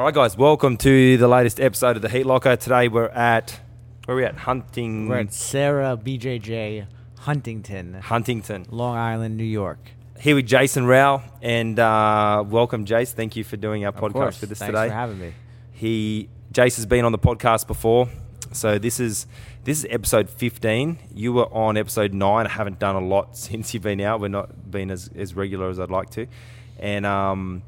[0.00, 2.56] All right, guys, welcome to the latest episode of the Heat Locker.
[2.56, 3.60] Today we're at
[4.06, 4.34] where are we at?
[4.34, 6.86] Hunting We're at Serra BJJ
[7.18, 8.64] Huntington, Huntington.
[8.70, 9.90] Long Island, New York.
[10.18, 13.12] Here with Jason Rau, and uh, welcome, Jace.
[13.12, 14.40] Thank you for doing our podcast course.
[14.40, 14.88] with us Thanks today.
[14.88, 15.34] for having me.
[15.72, 18.08] He Jace has been on the podcast before,
[18.52, 19.26] so this is
[19.64, 20.98] this is episode fifteen.
[21.14, 22.46] You were on episode nine.
[22.46, 24.22] I haven't done a lot since you've been out.
[24.22, 26.26] We're not been as, as regular as I'd like to,
[26.78, 27.64] and um,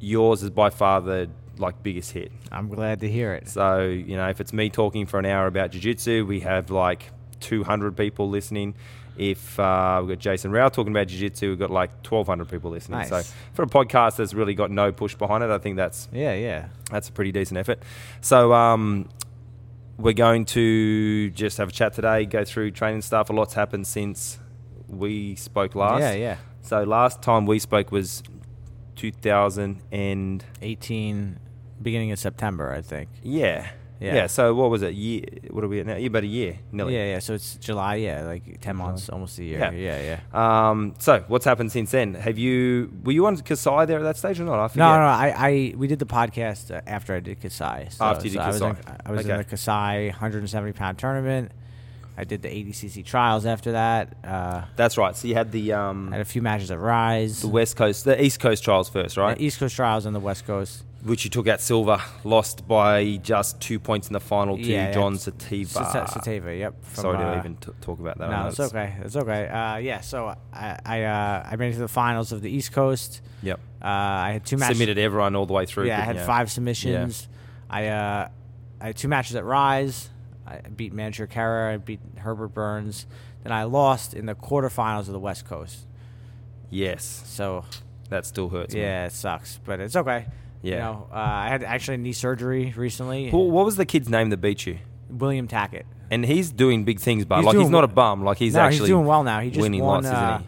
[0.00, 2.32] yours is by far the like biggest hit.
[2.50, 3.48] I'm glad to hear it.
[3.48, 7.10] So you know, if it's me talking for an hour about jiu-jitsu, we have like
[7.40, 8.74] 200 people listening.
[9.18, 13.00] If uh, we've got Jason Rau talking about jiu-jitsu, we've got like 1,200 people listening.
[13.00, 13.08] Nice.
[13.10, 16.32] So for a podcast that's really got no push behind it, I think that's Yeah,
[16.34, 16.68] yeah.
[16.90, 17.82] that's a pretty decent effort.
[18.22, 19.10] So um,
[19.98, 23.28] we're going to just have a chat today, go through training stuff.
[23.28, 24.38] A lot's happened since
[24.88, 26.00] we spoke last.
[26.00, 26.36] Yeah, yeah.
[26.62, 28.22] So last time we spoke was
[28.96, 31.38] 2000 and 18,
[31.80, 33.08] beginning of September, I think.
[33.22, 33.70] yeah.
[34.00, 34.14] Yeah.
[34.16, 34.26] Yeah.
[34.26, 34.94] So what was it?
[34.94, 35.22] Year?
[35.50, 35.94] What are we at now?
[35.94, 36.96] About a year, nearly.
[36.96, 37.18] Yeah, yeah.
[37.20, 39.60] So it's July, yeah, like 10 months, almost a year.
[39.60, 39.70] Yeah.
[39.70, 40.68] Yeah, yeah.
[40.70, 42.14] Um, so what's happened since then?
[42.14, 44.58] Have you were you on Kasai there at that stage or not?
[44.58, 44.78] I forget.
[44.78, 45.06] No, no, no.
[45.06, 47.90] I, I, we did the podcast uh, after I did Kasai.
[47.90, 48.96] So, After you did so I was, in, Kasai.
[49.06, 51.52] I was in the Kasai 170 pound tournament.
[52.16, 54.14] I did the ADCC trials after that.
[54.22, 55.16] Uh, That's right.
[55.16, 57.40] So you had the um, had a few matches at Rise.
[57.40, 59.36] the West Coast, the East Coast trials first, right?
[59.36, 60.84] The East Coast trials and the West Coast.
[61.04, 64.86] Which you took out silver, lost by just two points in the final to Yeah,
[64.88, 64.92] yeah.
[64.92, 65.66] John Satava.
[65.66, 66.84] Sata- Satava, yep.
[66.84, 68.30] from, Sorry to uh, even t- talk about that.
[68.30, 68.94] No, it's okay.
[69.02, 69.48] It's okay.
[69.48, 72.70] Uh, yeah, so I I, uh, I made it to the finals of the East
[72.70, 73.20] Coast.
[73.42, 73.58] Yep.
[73.82, 74.76] Uh, I had two matches.
[74.76, 75.86] Submitted everyone all the way through.
[75.86, 76.22] Yeah, I had you?
[76.22, 77.26] five submissions.
[77.68, 78.28] I uh,
[78.80, 80.08] I had two matches at Rise.
[80.46, 81.74] I beat Mansher Khera.
[81.74, 83.06] I beat Herbert Burns.
[83.44, 85.86] Then I lost in the quarterfinals of the West Coast.
[86.70, 87.64] Yes, So
[88.08, 88.74] that still hurts.
[88.74, 88.80] me.
[88.80, 90.26] yeah, it sucks, but it's okay.
[90.62, 90.78] You Yeah.
[90.84, 93.30] know, uh, I had actually knee surgery recently.
[93.30, 94.78] Who- what was the kid's name that beat you?
[95.10, 95.82] William Tackett.
[96.10, 98.22] And he's doing big things, but He's like he's not a bum.
[98.24, 99.40] Like he's no, actually he's doing well now.
[99.40, 100.46] He just winning won, lots, uh, isn't he?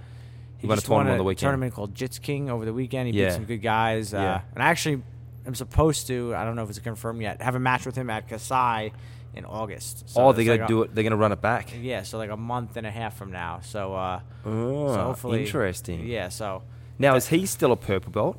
[0.58, 1.40] He won a tournament on a the weekend.
[1.40, 3.08] tournament called Jits King over the weekend.
[3.12, 3.28] He Yeah.
[3.28, 4.14] beat some good guys.
[4.14, 4.40] Uh, Yeah.
[4.54, 5.02] And I actually
[5.46, 8.08] am supposed to, I don't know if it's confirmed yet, have a match with him
[8.08, 8.92] at Kasai
[9.36, 10.08] in August.
[10.10, 10.94] So oh, they're gonna like do a, it.
[10.94, 11.72] They're gonna run it back.
[11.80, 13.60] Yeah, so like a month and a half from now.
[13.62, 15.44] So, uh, Oh, so hopefully.
[15.44, 16.06] interesting.
[16.06, 16.62] Yeah, so.
[16.98, 18.38] Now is he still a purple belt?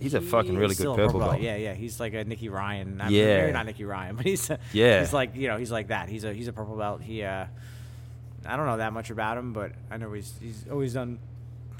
[0.00, 1.40] He's a fucking really good a purple belt.
[1.40, 1.72] Yeah, yeah.
[1.74, 3.00] He's like a Nicky Ryan.
[3.00, 3.40] I mean, Yeah.
[3.42, 5.00] maybe not Nicky Ryan, but he's a, Yeah.
[5.00, 6.08] He's like you know he's like that.
[6.08, 7.00] He's a he's a purple belt.
[7.00, 7.46] He uh,
[8.46, 11.18] I don't know that much about him, but I know he's he's always done.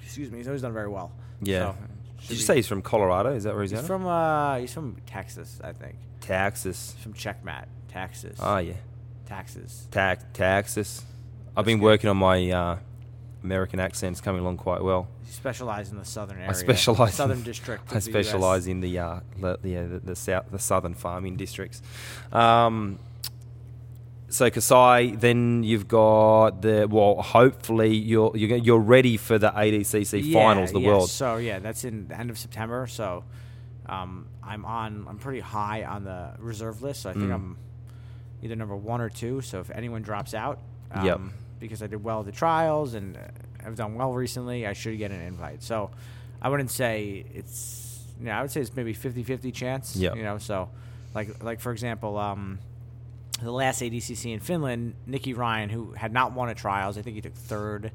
[0.03, 1.13] Excuse me, he's always done very well.
[1.43, 1.73] Yeah.
[1.73, 1.77] So,
[2.21, 3.35] Did you be- say he's from Colorado?
[3.35, 4.07] Is that where he's, he's from?
[4.07, 5.97] Uh, he's from Texas, I think.
[6.21, 6.95] Texas.
[7.03, 7.65] From Checkmat,
[7.95, 8.37] Texas.
[8.41, 8.75] Oh yeah,
[9.27, 9.87] Taxes.
[9.91, 11.03] Tax Texas.
[11.57, 11.85] I've been good.
[11.85, 12.79] working on my uh,
[13.45, 15.07] American accents coming along quite well.
[15.25, 16.51] He specializes in the southern area.
[16.51, 17.11] I specialize.
[17.11, 17.85] in- Southern district.
[17.93, 18.27] I of the US.
[18.27, 21.81] specialize in the uh, the, the, uh, the, the south, the southern farming districts.
[22.33, 22.99] Um,
[24.29, 27.23] so Kasai, then you've got the well.
[27.23, 31.11] Hopefully, you're you're you're ready for the ADCC Yeah, finals, the yeah, world.
[31.11, 32.89] So yeah, that's in the end of September.
[32.89, 33.23] So
[33.87, 35.07] um, I'm on.
[35.09, 37.03] I'm pretty high on the reserve list.
[37.03, 37.35] So I think Mm.
[37.35, 37.57] I'm
[38.45, 39.41] either number one or two.
[39.41, 40.59] So if anyone drops out,
[40.93, 41.21] um, Yep.
[41.61, 43.19] because I did well at the trials and
[43.65, 45.63] I've done well recently, I should get an invite.
[45.63, 45.91] So
[46.43, 47.83] I wouldn't say it's.
[48.21, 49.97] You know, I would say it's maybe 50-50 chance.
[49.97, 50.15] Yep.
[50.17, 50.69] You know, so
[51.15, 52.61] like like for example, um,
[53.43, 57.17] the last ADCC in Finland, Nicky Ryan, who had not won at trials, I think
[57.17, 57.91] he took third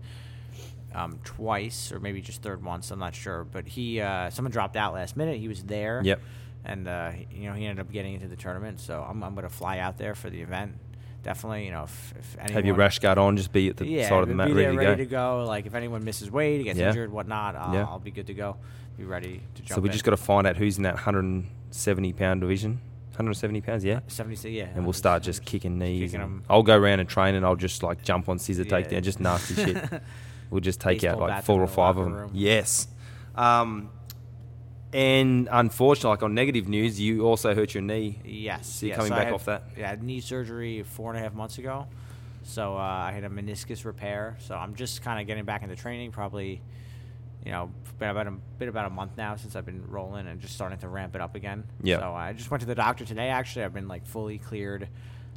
[0.93, 2.91] um, twice, or maybe just third once.
[2.91, 5.37] I'm not sure, but he uh, someone dropped out last minute.
[5.39, 6.01] He was there.
[6.03, 6.19] Yep.
[6.65, 9.49] And uh, you know he ended up getting into the tournament, so I'm I'm gonna
[9.49, 10.75] fly out there for the event.
[11.23, 13.85] Definitely, you know, if, if anyone, Have your rash guard on, just be at the
[13.85, 15.43] yeah, side of the mat, ready, to go.
[15.45, 16.87] Like if anyone misses weight, gets Yeah.
[16.89, 17.83] injured, whatnot, I'll, Yeah.
[17.89, 18.55] I'll be good to go.
[18.97, 19.75] Be ready to jump.
[19.75, 19.93] So we in.
[19.93, 22.79] just got to find out who's in that 170 pound division.
[23.11, 23.99] 170 pounds, yeah.
[24.07, 24.67] 70, yeah.
[24.75, 26.11] And we'll start just kicking knees.
[26.11, 26.41] kicking.
[26.49, 28.71] I'll go around and train, and I'll just like jump on scissor Yeah.
[28.81, 29.77] takedown, just nasty shit.
[30.49, 32.13] We'll just take out like four or five of them.
[32.13, 32.31] room.
[32.33, 32.87] Yes.
[33.35, 33.91] Um,
[34.93, 38.19] and unfortunately, like on negative news, you also hurt your knee.
[38.25, 38.67] Yes.
[38.67, 39.63] So you're yeah, coming I back had- off that?
[39.77, 41.87] Yeah, knee surgery four and a half months ago.
[42.43, 44.37] So uh, I had a meniscus repair.
[44.39, 46.11] So I'm just kind of getting back into training.
[46.11, 46.61] Probably,
[47.45, 47.69] you know,
[47.99, 50.79] been about a been about a month now since I've been rolling and just starting
[50.79, 51.65] to ramp it up again.
[51.83, 51.99] Yeah.
[51.99, 53.29] So I just went to the doctor today.
[53.29, 54.87] Actually, I've been like fully cleared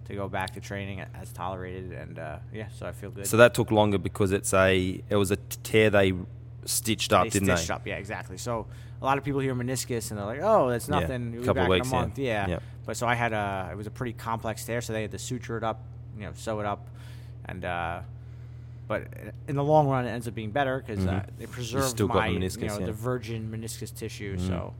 [0.06, 3.26] to go back to training as tolerated, and uh, yeah, so I feel good.
[3.26, 6.14] So that took longer because it's a it was a tear they
[6.64, 7.56] stitched up, they didn't they?
[7.56, 7.74] stitched they?
[7.74, 7.86] up.
[7.86, 8.38] Yeah, exactly.
[8.38, 8.66] So
[9.02, 11.32] a lot of people hear meniscus and they're like, "Oh, that's Yeah, nothing.
[11.34, 11.98] You'll couple back weeks, yeah.
[12.00, 12.46] month." Yeah.
[12.48, 12.58] Yeah.
[12.86, 15.18] But so I had a it was a pretty complex tear, so they had to
[15.18, 15.82] suture it up,
[16.16, 16.88] you know, sew it up,
[17.46, 18.00] and uh,
[18.88, 19.06] but
[19.48, 21.26] in the long run, it ends up being better because uh, Mhm.
[21.38, 22.86] they preserved still got my the you know yeah.
[22.86, 24.36] the virgin meniscus tissue.
[24.36, 24.46] Mhm.
[24.48, 24.74] So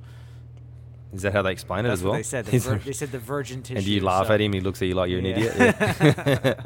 [1.12, 2.14] Is that how they explain it That's as well?
[2.14, 2.46] they said.
[2.46, 3.76] The vir- they said the virgin tissue.
[3.78, 4.52] and do you laugh so- at him?
[4.52, 5.36] He looks at you like you're an Yeah.
[5.36, 6.56] idiot.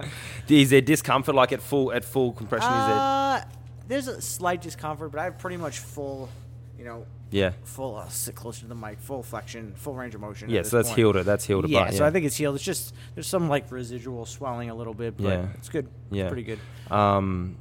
[0.49, 0.57] Yeah.
[0.57, 2.71] is there discomfort like at full at full compression?
[2.73, 2.97] is there?
[2.97, 3.41] Uh,
[3.89, 6.29] there's a slight discomfort, but I have pretty much full,
[6.79, 7.53] you know, Yeah.
[7.65, 7.97] full.
[7.97, 9.01] Uh, sit closer to the mic.
[9.01, 10.49] Full flexion, full range of motion.
[10.49, 10.61] Yeah.
[10.61, 10.99] at So this that's point.
[10.99, 11.27] healed it.
[11.27, 11.71] That's healed it.
[11.71, 12.55] Yeah, so I think it's healed.
[12.55, 15.47] It's just there's some like residual swelling a little bit, but Yeah.
[15.55, 15.89] it's good.
[16.11, 16.25] Yeah.
[16.25, 16.61] It's pretty good.
[16.91, 17.57] Um,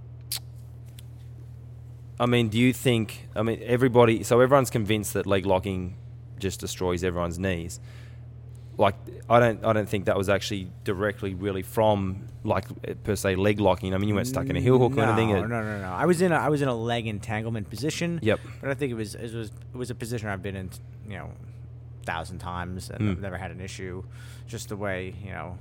[2.20, 3.28] I mean, do you think?
[3.36, 4.24] I mean, everybody.
[4.24, 5.98] So everyone's convinced that leg locking
[6.40, 7.80] just destroys everyone's knees.
[8.78, 8.96] Like,
[9.30, 9.64] I don't.
[9.66, 12.66] I don't think that was actually directly really from like
[13.04, 13.94] per se leg locking.
[13.94, 15.30] I mean, you weren't stuck in a heel hook no, or anything.
[15.30, 15.88] No, It- no, no, no.
[15.88, 18.20] I was in a I was in a leg entanglement position.
[18.22, 18.40] Yep.
[18.62, 20.70] But I think it was it was it was a position I've been in,
[21.08, 21.30] you know,
[22.06, 23.12] thousand times and Mm.
[23.12, 24.04] I've never had an issue.
[24.48, 25.58] Just the way you know,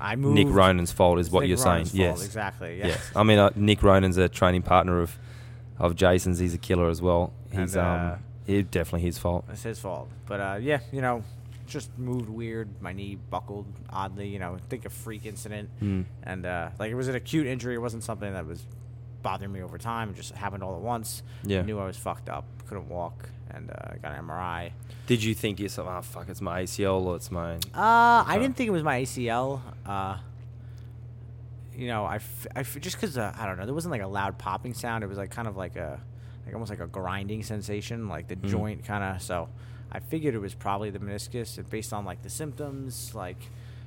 [0.00, 0.34] I moved.
[0.34, 2.04] Nick Ronan's fault is what Nick you're Ronan's saying.
[2.08, 2.26] fault, Yes.
[2.26, 2.78] exactly.
[2.78, 2.86] Yes.
[2.88, 3.10] Yes.
[3.16, 5.16] I mean, uh, Nick Ronan's a training partner of
[5.78, 6.38] of Jason's.
[6.40, 7.32] He's a killer as well.
[7.50, 9.44] He's And, uh, um, he definitely his fault.
[9.50, 10.08] It's his fault.
[10.26, 11.22] But uh, yeah, you know,
[11.66, 12.68] just moved weird.
[12.80, 14.28] My knee buckled oddly.
[14.28, 15.70] You know, think a freak incident.
[15.82, 16.04] Mm.
[16.22, 17.74] And uh, like it was an acute injury.
[17.74, 18.66] It wasn't something that was
[19.22, 20.10] bothering me over time.
[20.10, 21.22] It just happened all at once.
[21.44, 21.60] Yeah.
[21.60, 22.44] I knew I was fucked up.
[22.68, 23.28] Couldn't walk.
[23.50, 24.70] And uh, I got an MRI.
[25.06, 27.54] Did you think yourself, oh fuck, it's my ACL or it's my?
[27.54, 29.60] Uh, I didn't think it was my ACL.
[29.86, 30.18] Uh,
[31.74, 34.02] you know, I, f- I f- just because uh, I don't know, there wasn't like
[34.02, 35.04] a loud popping sound.
[35.04, 36.00] It was like kind of like a,
[36.44, 38.48] like almost like a grinding sensation, like the Mm.
[38.48, 39.22] joint kind of.
[39.22, 39.48] So
[39.92, 43.38] I figured it was probably the meniscus, and based on like the symptoms, like,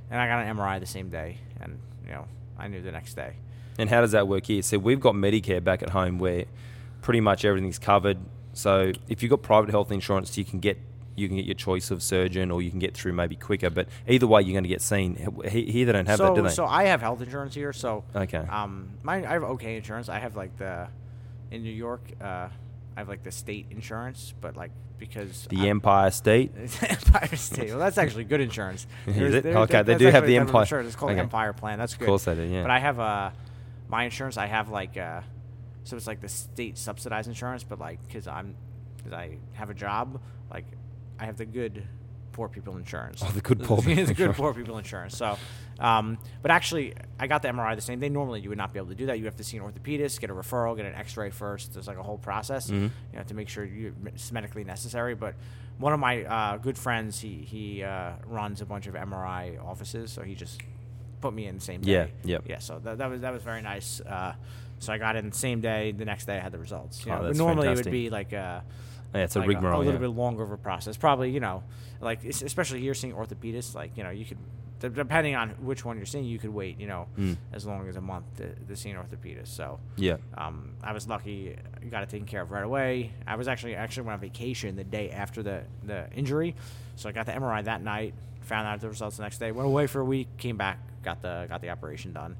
[0.09, 2.25] and I got an MRI the same day, and you know,
[2.57, 3.33] I knew the next day.
[3.77, 4.61] And how does that work here?
[4.61, 6.45] So we've got Medicare back at home where
[7.01, 8.17] pretty much everything's covered.
[8.53, 10.77] So if you've got private health insurance, you can get
[11.15, 13.69] you can get your choice of surgeon, or you can get through maybe quicker.
[13.69, 15.15] But either way, you're going to get seen.
[15.45, 16.49] Here they don't have so, that, do they?
[16.49, 18.37] so I have health insurance here, so Okay.
[18.37, 20.09] Um, mine I have okay insurance.
[20.09, 20.87] I have like the
[21.51, 22.01] in New York.
[22.21, 22.49] Uh,
[22.99, 26.51] I have like the state insurance, but like because the I- Empire State.
[26.81, 27.69] Empire State.
[27.69, 28.87] Well, that's actually good insurance.
[29.07, 29.45] Is it?
[29.45, 30.87] Okay, they do have the of Empire- Insurance.
[30.87, 31.21] It's called okay.
[31.21, 31.79] Empire Plan.
[31.79, 32.07] That's good.
[32.07, 32.61] course they do, yeah.
[32.63, 33.29] But I have uh,
[33.87, 34.35] my insurance.
[34.35, 35.21] I have like uh,
[35.85, 38.53] so it's like the state subsidized insurance, but like because I'm
[38.97, 40.19] because I have a job,
[40.51, 40.65] like
[41.17, 41.87] I have the good
[42.39, 43.21] poor people insurance.
[43.21, 44.37] Oh, the good poor people the good insurance.
[44.37, 45.17] poor people insurance.
[45.17, 45.37] So,
[45.77, 48.07] um, but actually, I got the MRI the same day.
[48.07, 49.19] Normally, you would not be able to do that.
[49.19, 51.73] You have to see an orthopedist, get a referral, get an X-ray first.
[51.73, 52.91] There's like a whole process, Mhm.
[53.11, 55.15] you know, to make sure you it's medically necessary.
[55.15, 55.35] But
[55.79, 60.13] one of my uh, good friends, he he uh, runs a bunch of MRI offices,
[60.13, 60.61] so he just
[61.19, 61.91] put me in the same day.
[61.91, 62.43] Yeah, yep.
[62.47, 62.59] yeah.
[62.59, 63.99] So that, that was that was very nice.
[63.99, 64.33] Uh,
[64.79, 65.91] so I got in the same day.
[65.91, 67.05] The next day, I had the results.
[67.05, 68.63] You Oh, know, normally it would be like a
[69.13, 69.77] Yeah, it's a like rigmarole.
[69.77, 70.07] a, little yeah.
[70.07, 70.95] bit longer of a process.
[70.95, 71.63] Probably, you know,
[72.01, 74.37] like es- especially here seeing orthopedists, like you know, you could
[74.79, 77.37] de- depending on which one you're seeing, you could wait, you know, Mm.
[77.51, 79.47] as long as a month to, to see an orthopedist.
[79.47, 80.17] So Yeah.
[80.37, 81.55] um, I was lucky,
[81.89, 83.11] got it taken care of right away.
[83.27, 86.55] I was actually actually went on vacation the day after the the injury,
[86.95, 88.13] so I got the MRI that night.
[88.43, 89.51] Found out the results the next day.
[89.51, 92.35] Went away for a week, came back, got the got the operation done.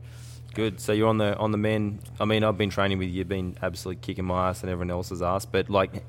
[0.55, 0.79] Good.
[0.79, 1.99] So you're on the on the men.
[2.19, 4.89] I mean, I've been training with you, you've been absolutely kicking my ass and everyone
[4.89, 5.45] else's ass.
[5.45, 6.03] But like,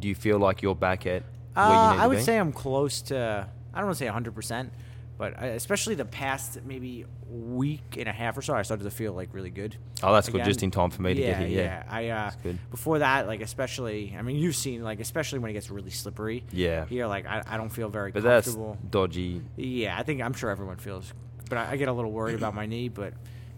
[0.00, 1.24] do you feel like you're back at
[1.56, 3.48] Uh, I would say I'm close to.
[3.72, 4.72] I don't want to say 100, percent
[5.16, 9.12] but especially the past maybe week and a half or so, I started to feel
[9.12, 9.76] like really good.
[10.02, 10.44] Oh, that's good.
[10.44, 11.62] Just in time for me to yeah, get here.
[11.62, 11.62] Yeah.
[11.62, 11.82] yeah.
[11.88, 12.58] I uh, That's good.
[12.70, 16.44] before that, like especially, I mean, you've seen like especially when it gets really slippery.
[16.50, 16.86] Yeah.
[16.86, 18.78] Here, like I, I don't feel very But that's comfortable.
[18.90, 19.42] dodgy.
[19.56, 21.12] Yeah, I think I'm sure everyone feels,
[21.48, 22.88] but I, I get a little worried about my knee.
[22.88, 23.14] But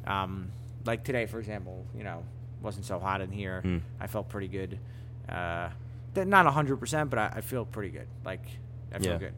[0.06, 0.52] um,
[0.85, 2.23] like today, for example, you know,
[2.61, 3.62] wasn't so hot in here.
[3.62, 3.78] Hmm.
[3.99, 4.78] I felt pretty good.
[5.26, 5.70] Uh,
[6.25, 8.06] not hundred percent, but I, I feel pretty good.
[8.25, 8.42] Like
[8.92, 9.18] I feel Yeah.
[9.18, 9.35] good.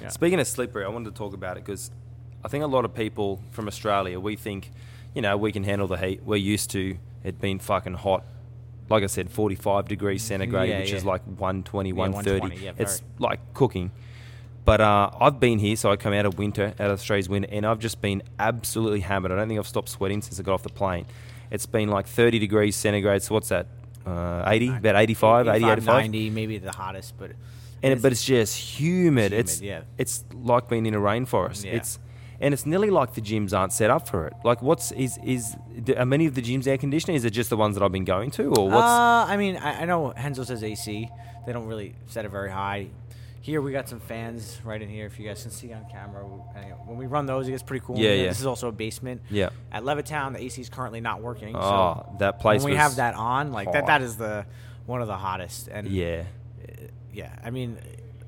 [0.00, 0.08] Yeah.
[0.08, 1.90] Speaking of slippery, I wanted to talk about it because
[2.44, 4.72] I think a lot of people from Australia, we think,
[5.14, 6.22] you know, we can handle the heat.
[6.24, 8.24] We're used to it being fucking hot.
[8.88, 12.40] Like I said, 45 degrees centigrade, Yeah, which is like 120, Yeah, 130.
[12.40, 13.90] 120, yeah, it's like cooking.
[14.64, 17.48] But uh, I've been here, so I come out of winter, out of Australia's winter,
[17.50, 19.32] and I've just been absolutely hammered.
[19.32, 21.06] I don't think I've stopped sweating since I got off the plane.
[21.50, 23.66] It's been like 30 degrees centigrade, so what's that?
[24.06, 24.68] Uh, 80?
[24.68, 25.86] About 85, 80, 85?
[25.86, 27.32] 90, maybe the hottest, but
[27.82, 29.32] and it, but it's just humid.
[29.32, 29.82] Humid, it's yeah.
[29.98, 31.64] it's like being in a rainforest.
[31.64, 31.72] Yeah.
[31.72, 31.98] It's
[32.42, 34.34] and it's nearly like the gyms aren't set up for it.
[34.44, 35.56] Like, what's is is
[35.96, 37.16] are many of the gyms air conditioning?
[37.16, 38.84] Is it just the ones that I've been going to, or what's?
[38.84, 41.08] Uh, I mean, I, I know Renzo says AC.
[41.46, 42.88] They don't really set it very high.
[43.42, 45.04] Here we got some fans right in here.
[45.06, 46.24] If you guys can see on camera,
[46.56, 47.98] Anyway, when we run those, it gets pretty cool.
[47.98, 48.28] Yeah, yeah.
[48.28, 49.20] This is also a basement.
[49.30, 49.50] Yeah.
[49.72, 51.56] At Levittown, the AC is currently not working.
[51.56, 54.46] Oh, so that place When we have that on, like that, that is the
[54.86, 55.66] one of the hottest.
[55.66, 56.22] And yeah.
[56.62, 57.34] uh, yeah.
[57.42, 57.78] I mean,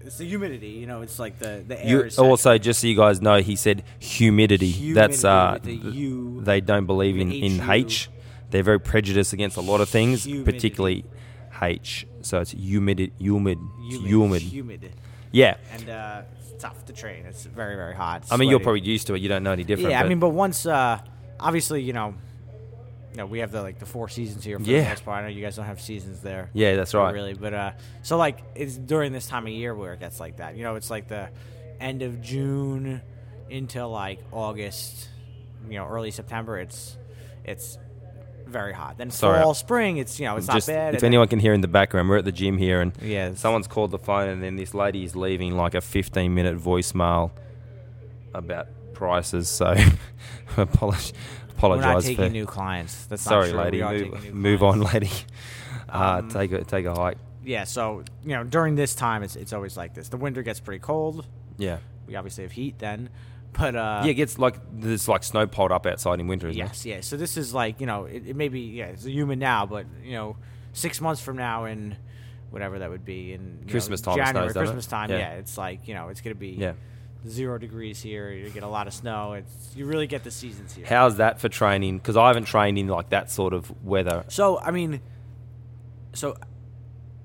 [0.00, 0.70] it's the humidity.
[0.70, 1.88] You know, it's like the the air.
[1.88, 4.92] You, is also, just so you guys know, he said humidity.
[4.94, 8.10] That's uh, the U, they don't believe in in H.
[8.50, 10.52] They're very prejudiced against a lot of things, Humidity.
[10.52, 11.04] particularly
[11.60, 12.06] H.
[12.22, 14.08] So it's humid, humid, humid.
[14.08, 14.42] humid.
[14.42, 14.92] Humid.
[15.34, 15.56] Yeah.
[15.72, 17.26] and uh, it's tough to train.
[17.26, 18.24] It's very very hot.
[18.30, 19.20] I mean, you're probably used to it.
[19.20, 19.90] You don't know any different.
[19.90, 20.98] Yeah, I but- mean, but once, uh,
[21.40, 22.14] obviously, you know,
[23.10, 24.82] you know, we have the like the four seasons here for Yeah.
[24.84, 25.18] the most part.
[25.18, 26.50] I know you guys don't have seasons there.
[26.52, 27.12] Yeah, that's right.
[27.12, 27.72] Really, but uh,
[28.02, 30.56] so like it's during this time of year where it gets like that.
[30.56, 31.28] You know, it's like the
[31.80, 33.02] end of June
[33.50, 35.08] into like August.
[35.68, 36.58] You know, early September.
[36.58, 36.96] It's
[37.44, 37.78] it's
[38.54, 38.96] very hot.
[38.96, 39.98] Then Sorry, fall, spring.
[39.98, 40.94] It's you know, it's just not bad.
[40.94, 43.34] if and anyone can hear in the background, we're at the gym here, and Yeah,
[43.34, 47.30] someone's called the phone, and then this lady is leaving like a 15 minute voicemail
[48.32, 49.48] about prices.
[49.48, 49.74] So
[50.56, 51.12] apologize,
[51.60, 52.30] we're not taking for.
[52.30, 53.06] new clients.
[53.06, 53.82] That's sorry, lady.
[53.82, 55.10] Move, move on, lady.
[55.88, 57.18] Uh, Um, take a take a hike.
[57.44, 60.08] Yeah, so you know, during this time, it's it's always like this.
[60.08, 61.26] The winter gets pretty cold.
[61.58, 61.78] Yeah.
[62.06, 63.08] We obviously have heat then,
[63.58, 66.58] but uh, yeah, it gets like there's like snow piled up outside in winter, isn't
[66.58, 67.00] yes, yeah.
[67.00, 69.66] So this is like you know, it, it may be yeah, it's a human now,
[69.66, 70.36] but you know,
[70.72, 71.96] six months from now in
[72.50, 74.58] whatever that would be in you know, Christmas time January, snows, it?
[74.58, 75.10] Christmas time.
[75.10, 75.18] Yeah.
[75.18, 75.32] Yeah.
[75.34, 76.50] it's like you know, it's gonna be?
[76.50, 76.72] Yeah.
[77.26, 78.30] zero degrees here.
[78.30, 79.32] You get a lot of snow.
[79.32, 80.86] It's you really get the seasons here.
[80.86, 81.98] How's that for training?
[81.98, 84.24] Because I haven't trained in like that sort of weather.
[84.28, 85.00] So I mean,
[86.12, 86.36] so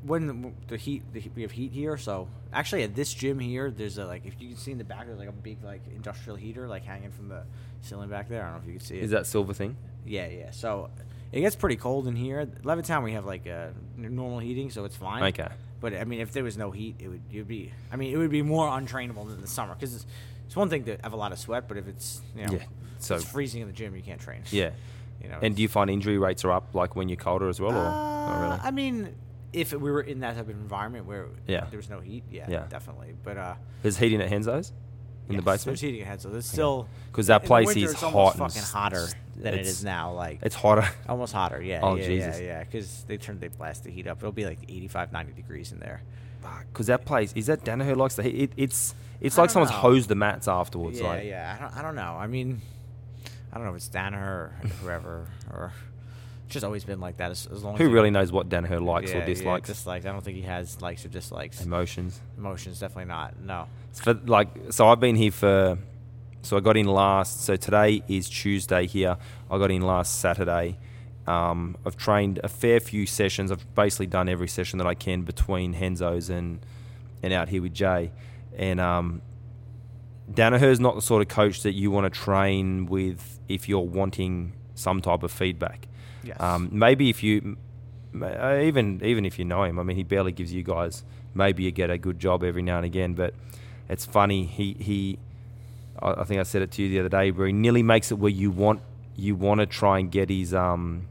[0.04, 1.98] when the, heat, the, heat- we have heat here.
[1.98, 4.84] So actually, at this gym here, there's a like if you can see in the
[4.84, 7.44] back, there's like a big like industrial heater like hanging from the
[7.82, 8.42] ceiling back there.
[8.44, 9.04] I don't know if you can see it.
[9.04, 9.76] Is that silver thing?
[10.06, 10.52] Yeah, yeah.
[10.52, 10.90] So
[11.32, 12.46] it gets pretty cold in here.
[12.64, 15.24] Levittown, we have like uh, normal heating, so it's fine.
[15.24, 15.50] Okay.
[15.82, 17.72] But I mean, if there was no heat, it would you'd be.
[17.92, 20.06] I mean, it would be more untrainable than the summer because it's,
[20.48, 22.64] it's one thing to have a lot of sweat, but if it's you know Yeah,
[23.00, 24.42] so- it's freezing in the gym, you can't train.
[24.52, 24.72] Yeah.
[25.22, 25.40] You know.
[25.42, 27.74] And do you find injury rates are up like when you're colder as well, or
[27.76, 28.60] not Uh, really?
[28.64, 29.16] I mean,
[29.54, 31.66] if we were in that type of environment where Yeah.
[31.70, 32.66] there was no heat, yeah, Yeah.
[32.70, 33.14] definitely.
[33.24, 34.72] But uh, There's heating at Renzo's
[35.28, 35.66] in the yes, basement.
[35.66, 39.54] there's heating ahead, so still because that place is it's hot and fucking hotter than
[39.56, 40.14] it's- now.
[40.14, 40.88] Like It's hotter.
[41.10, 41.62] almost hotter.
[41.62, 41.80] Yeah.
[41.82, 42.40] Oh, yeah, Jesus.
[42.40, 42.64] Yeah, yeah.
[42.64, 44.18] Because they turn they blast the heat up.
[44.20, 46.02] It'll be like 85, 90 degrees in there.
[46.72, 48.36] Because that place is that Danaher likes the heat.
[48.36, 49.78] It, it's it's I like someone's know.
[49.78, 51.00] hosed the mats afterwards.
[51.02, 51.58] yeah, like, yeah.
[51.58, 52.16] I don't, I don't know.
[52.18, 52.62] I mean,
[53.52, 55.74] I don't know if it's Danaher or whoever or.
[56.50, 57.30] It's just always been like that.
[57.30, 59.70] As, as long Who you- really knows what Danaher likes yeah, or dislikes?
[59.70, 60.04] Yeah, dislikes.
[60.08, 61.62] I don't think he has likes or dislikes.
[61.62, 62.20] Emotions.
[62.40, 63.40] Emotions, definitely not.
[63.40, 63.68] No.
[63.94, 65.78] For like, so I've been here for.
[66.42, 67.44] So I got in last.
[67.44, 69.18] So today is Tuesday here.
[69.52, 70.80] I got in last Saturday.
[71.28, 73.52] Um, I've trained a fair few sessions.
[73.52, 76.66] I've basically done every session that I can between Renzo's and
[77.22, 78.12] and out here with Jay.
[78.58, 79.22] And um,
[80.32, 84.54] Danaher's not the sort of coach that you want to train with if you're wanting
[84.74, 85.86] some type of feedback.
[86.24, 86.40] Yes.
[86.40, 87.58] Um, maybe if you,
[88.22, 91.04] uh, even even if you know him, I mean, he barely gives you guys.
[91.34, 93.34] Maybe you get a good job every now and again, but
[93.88, 94.46] it's funny.
[94.46, 95.20] He he,
[96.02, 98.12] I I think I said it to you the other day, where he nearly makes
[98.12, 98.82] it where you want
[99.16, 101.08] you want to try and get his um,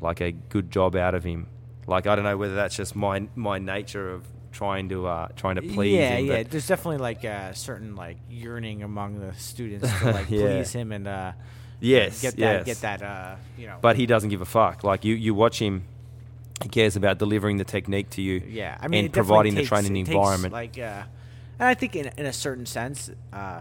[0.00, 1.46] like a good job out of him.
[1.86, 5.56] Like I don't know whether that's just my my nature of trying to uh, trying
[5.56, 6.26] to please yeah, him.
[6.26, 6.42] yeah.
[6.42, 10.46] There's definitely like a certain like yearning among the students to like Yeah.
[10.46, 11.32] please him and uh,
[11.80, 12.66] Yes, get that yes.
[12.66, 13.78] get that uh, you know.
[13.80, 14.84] but he doesn't give a fuck.
[14.84, 15.84] Like you, you watch him.
[16.62, 18.42] He cares about delivering the technique to you.
[18.46, 20.52] yeah, I mean, and providing the training takes, environment.
[20.52, 21.04] like, uh,
[21.58, 23.60] and I think in in a certain sense, uh,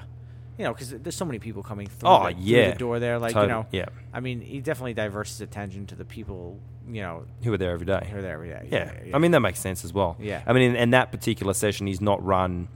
[0.58, 3.18] you know, because there's so many people coming through, Oh, the, through the door there,
[3.18, 3.86] like Total- you know, yeah.
[4.14, 6.60] I mean, he definitely diverts his attention to the people,
[6.90, 8.06] you know, who are there every day.
[8.12, 8.68] who are there every day.
[8.70, 9.16] Yeah.
[9.16, 10.18] I mean that makes sense as well.
[10.20, 10.42] Yeah.
[10.46, 12.68] I mean, in that particular session he's not run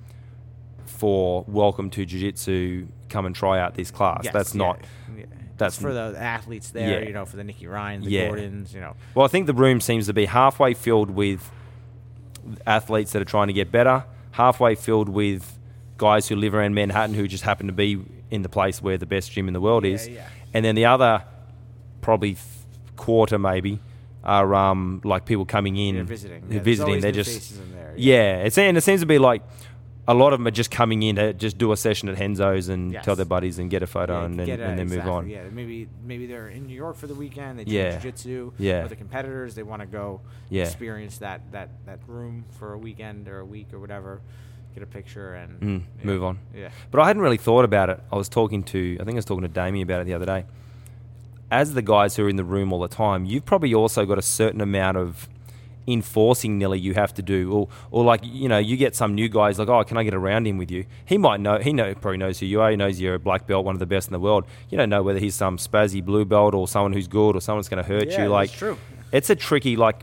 [0.86, 2.88] for welcome to jiu-jitsu.
[3.10, 4.22] Come and try out this class.
[4.24, 4.80] Yes, that's yeah, not.
[5.54, 5.58] Yeah.
[5.58, 7.08] that's for the athletes there, Yeah.
[7.08, 8.28] you know, for the Nicky Ryan, the Yeah.
[8.28, 8.96] Gordons, you know.
[9.16, 11.50] Well, I think the room seems to be halfway filled with
[12.68, 15.58] athletes that are trying to get better, halfway filled with
[15.98, 19.06] guys who live around Manhattan who just happen to be in the place where the
[19.06, 20.28] best gym in the world Yeah, is, yeah.
[20.54, 21.24] and then the other
[22.02, 22.36] probably
[22.96, 23.80] quarter maybe
[24.24, 26.44] are um, like people coming in, They're visiting.
[26.50, 27.00] Yeah, visiting.
[27.02, 28.38] They're just there, yeah.
[28.44, 29.44] It's and it seems to be like
[30.08, 32.68] a lot of them are just coming in to just do a session at Renzo's
[32.68, 33.06] and Yes.
[33.06, 35.06] tell their buddies and get a photo Yeah, and then, get a- and then exactly,
[35.12, 35.30] move on.
[35.30, 37.60] Yeah, maybe maybe they're in New York for the weekend.
[37.60, 37.90] They Yeah.
[37.92, 38.52] train jiu-jitsu.
[38.60, 38.82] Yeah.
[38.82, 40.20] With the competitors, they want to go
[40.50, 40.64] Yeah.
[40.64, 44.20] experience that, that, that room for a weekend or a week or whatever.
[44.74, 46.06] Get a picture and Mm, yeah.
[46.06, 46.40] move on.
[46.54, 46.70] Yeah.
[46.92, 48.00] But I hadn't really thought about it.
[48.12, 50.26] I was talking to, I think I was talking to Damien about it the other
[50.26, 50.46] day.
[51.52, 54.18] As the guys who are in the room all the time, you've probably also got
[54.18, 55.30] a certain amount of
[55.88, 59.30] enforcing Nelly you have to do, or or like you know you get some new
[59.30, 60.86] guys like oh can I get around him with you?
[61.06, 62.70] He might know he know probably knows who you are.
[62.72, 64.46] He knows you're a black belt, one of the best in the world.
[64.70, 67.70] You don't know whether he's some spazzy blue belt or someone who's good or someone's
[67.70, 68.30] going to hurt Yeah, you.
[68.30, 68.78] Like true.
[69.12, 70.02] it's a tricky like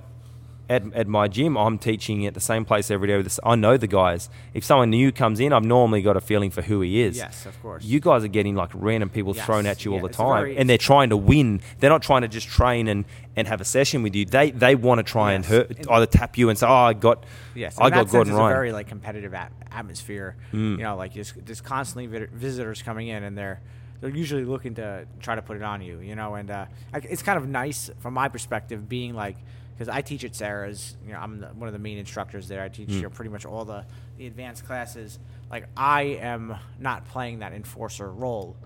[0.70, 3.16] at, at my gym, I'm teaching at the same place every day.
[3.16, 4.30] With this, I know the guys.
[4.54, 7.16] If someone new comes in, I've normally got a feeling for who he is.
[7.16, 7.84] Yes, of course.
[7.84, 10.56] You guys are getting like random people Yes, thrown at you all the time, very-
[10.56, 11.60] and they're trying to win.
[11.80, 14.24] They're not trying to just train and, and have a session with you.
[14.24, 16.92] They they want to try and hurt, and- either tap you and say, "Oh, I
[16.94, 17.24] got,
[17.54, 20.36] Yes, I got Gordon it's a Ryan." very like competitive at- atmosphere.
[20.52, 20.78] Mm.
[20.78, 23.60] You know, like there's, there's constantly vid- visitors coming in, and they're
[24.00, 25.98] they're usually looking to try to put it on you.
[25.98, 29.36] You know, and uh, it's kind of nice from my perspective, being like
[29.80, 30.94] because I teach at Serra's.
[31.06, 32.62] You know, I'm the, one of the main instructors there.
[32.62, 32.96] I teach Mm.
[32.96, 33.86] you know, pretty much all the
[34.18, 35.18] the advanced classes.
[35.50, 38.56] Like I am not playing that enforcer role.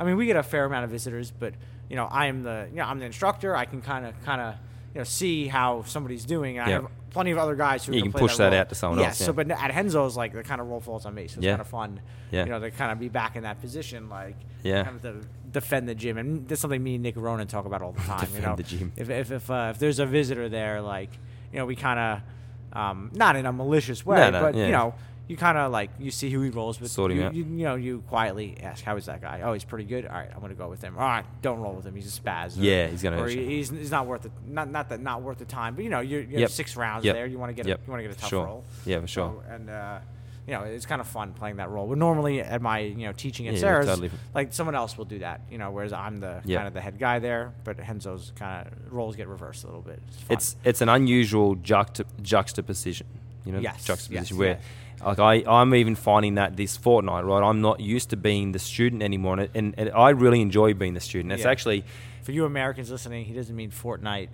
[0.00, 1.54] I mean, we get a fair amount of visitors, but
[1.88, 3.54] you know, I am the you know I'm the instructor.
[3.54, 4.54] I can kind of kind of
[4.94, 6.58] you know see how somebody's doing.
[6.58, 6.78] And Yeah.
[6.78, 8.60] I have plenty of other guys who Yeah, you can can play push that role.
[8.60, 9.26] out to someone yeah, else, yeah.
[9.26, 11.52] So, but at Renzo's, like the kind of role falls on me, so it's Yeah.
[11.52, 12.00] kind of fun.
[12.32, 12.42] Yeah.
[12.46, 14.82] You know, to kind of be back in that position, like Yeah.
[14.82, 17.80] kind of to defend the gym, and that's something me and Nick Ronan talk about
[17.80, 18.20] all the time.
[18.20, 18.92] you Defend know, the gym.
[18.96, 21.08] If if if, uh, if there's a visitor there, like
[21.52, 24.66] you know, we kind of um, not in a malicious way, No, no, but yeah.
[24.66, 24.94] you know.
[25.26, 26.90] You kind of like you see who he rolls with.
[26.90, 27.34] Sort him you, out.
[27.34, 29.40] You, you know, you quietly ask, "How is that guy?
[29.42, 30.04] Oh, he's pretty good.
[30.04, 30.96] All right, I'm gonna go with him.
[30.98, 31.94] All right, don't roll with him.
[31.94, 32.58] He's a spaz.
[32.58, 34.32] Or- Yeah, he's gonna Or he- he's, he's not worth it.
[34.46, 36.50] Not not that not worth the time, but you know, you're, you're Yep.
[36.50, 37.14] six rounds Yep.
[37.14, 37.24] there.
[37.26, 37.78] You want to get Yep.
[37.80, 38.44] a, you want to get a tough Sure.
[38.44, 38.64] roll.
[38.84, 39.42] Yeah, for sure.
[39.48, 39.98] So, and uh,
[40.46, 41.86] you know, it's kind of fun playing that role.
[41.88, 44.10] But normally at my you know teaching at Yeah, Serra's, totally.
[44.34, 45.40] like someone else will do that.
[45.50, 46.58] You know, whereas I'm the Yeah.
[46.58, 47.52] kind of the head guy there.
[47.64, 50.02] But Renzo's kind of roles get reversed a little bit.
[50.08, 53.06] It's, it's it's an unusual juxta- juxtaposition.
[53.44, 54.58] You know, Yes, juxtaposition yes, where,
[55.04, 57.42] like I I'm even finding that this fortnight, right?
[57.42, 60.94] I'm not used to being the student anymore, and, and, and I really enjoy being
[60.94, 61.32] the student.
[61.32, 61.50] It's Yeah.
[61.50, 61.84] actually
[62.22, 63.24] for you Americans listening.
[63.26, 64.28] He doesn't mean Fortnite.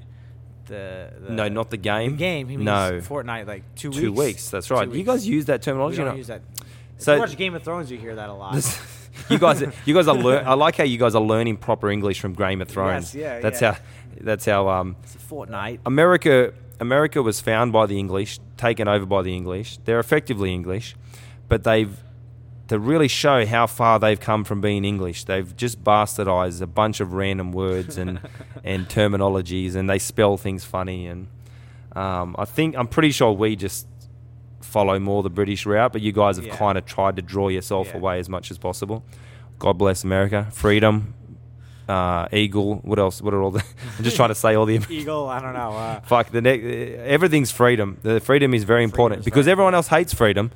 [0.70, 2.12] The, the no, not the game.
[2.12, 2.48] the game.
[2.48, 4.18] He means no, Fortnite like two two weeks.
[4.26, 4.50] weeks.
[4.50, 4.88] That's right.
[4.90, 5.96] You guys use that We terminology.
[5.98, 6.16] don't you know?
[6.18, 6.42] use that.
[6.96, 8.54] If So- you watch Game of Thrones, you hear that a lot.
[8.54, 8.80] This-
[9.28, 10.14] you guys, you guys are.
[10.14, 13.14] Lear- I like how you guys are learning proper English from Game of Thrones.
[13.14, 13.72] Yes, yeah, That's yeah.
[13.72, 13.80] how.
[14.20, 14.68] That's how.
[14.68, 15.80] Um, It's a Fortnite.
[15.86, 19.78] America America was found by the English, taken over by the English.
[19.84, 20.94] They're effectively English,
[21.48, 21.94] but they've
[22.70, 25.24] to really show how far they've come from being English.
[25.24, 28.20] They've just bastardized a bunch of random words and
[28.64, 31.06] and terminologies, and they spell things funny.
[31.08, 31.26] And
[31.96, 33.88] um, I think I'm pretty sure we just
[34.60, 36.56] follow more the British route, but you guys have Yeah.
[36.56, 37.96] kind of tried to draw yourself Yeah.
[37.96, 39.02] away as much as possible.
[39.58, 41.14] God bless America, freedom,
[41.88, 42.76] uh, eagle.
[42.84, 43.20] What else?
[43.20, 43.64] What are all the?
[43.98, 44.78] I'm just trying to say all the.
[44.88, 45.28] Eagle.
[45.28, 45.72] I don't know.
[45.72, 47.98] Uh, Fuck the ne- everything's freedom.
[48.02, 50.52] The freedom is very important is because very everyone else hates freedom.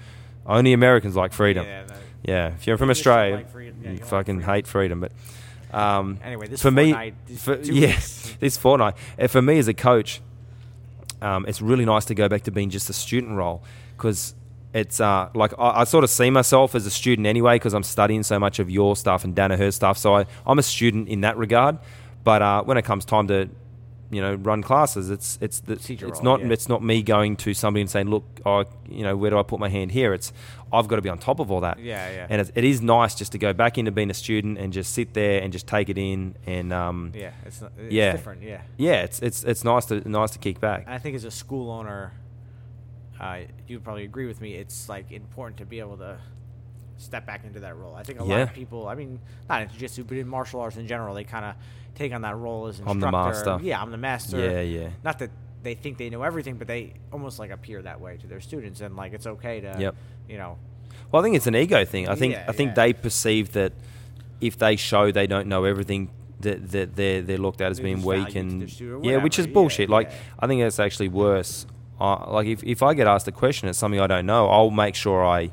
[0.46, 1.66] Only Americans like freedom.
[1.66, 1.86] Yeah.
[2.24, 3.76] Yeah, if you're from Australia, freedom.
[3.84, 5.00] You fucking hate freedom.
[5.00, 5.12] But
[5.76, 7.98] um, Anyway, this for me, fortnight, for, two yeah,
[8.40, 8.94] this fortnight.
[9.18, 10.20] uh, For me as a coach,
[11.20, 13.62] um, it's really nice to go back to being just a student role
[13.96, 14.34] because
[14.72, 17.82] it's uh, like I, I sort of see myself as a student anyway because I'm
[17.82, 19.98] studying so much of your stuff and Danaher's stuff.
[19.98, 21.78] So I, I'm a student in that regard.
[22.24, 23.50] But uh, when it comes time to
[24.10, 26.48] you know run classes, it's it's the, it's not yeah.
[26.52, 29.42] it's not me going to somebody and saying, look, oh, you know, where do I
[29.42, 30.12] put my hand here?
[30.14, 30.32] It's
[30.72, 31.78] I've got to be on top of all that.
[31.78, 32.26] Yeah, yeah.
[32.28, 34.92] And it, it is nice just to go back into being a student and just
[34.92, 38.12] sit there and just take it in and um, yeah, it's, not, it's Yeah.
[38.12, 38.42] different.
[38.42, 40.84] Yeah, yeah, it's it's it's nice to nice to kick back.
[40.86, 42.12] I think as a school owner,
[43.20, 44.54] uh, you probably agree with me.
[44.54, 46.18] It's like important to be able to
[47.04, 47.94] step back into that role.
[47.94, 50.76] I think a lot of people, I mean, not in jiu-jitsu, but in martial arts
[50.76, 51.54] in general, they kind of
[51.94, 52.90] take on that role as instructor.
[52.92, 53.58] I'm the master.
[53.62, 54.38] Yeah, I'm the master.
[54.38, 54.88] Yeah, yeah.
[55.04, 55.30] Not that
[55.62, 58.80] they think they know everything, but they almost like appear that way to their students,
[58.80, 59.94] and like it's okay to, Yep.
[60.28, 60.58] you know,
[61.10, 62.08] Well, I think it's an ego thing.
[62.08, 62.74] I think Yeah, I think yeah.
[62.74, 63.72] they perceive that
[64.40, 67.84] if they show they don't know everything, that, that they're they're looked at as They
[67.84, 69.50] being weak and their student or yeah, which is whatever.
[69.50, 69.88] Yeah, bullshit.
[69.90, 70.16] Like yeah.
[70.40, 71.66] I think that's actually worse.
[72.00, 74.70] Uh, like if, if I get asked a question, it's something I don't know, I'll
[74.70, 75.52] make sure I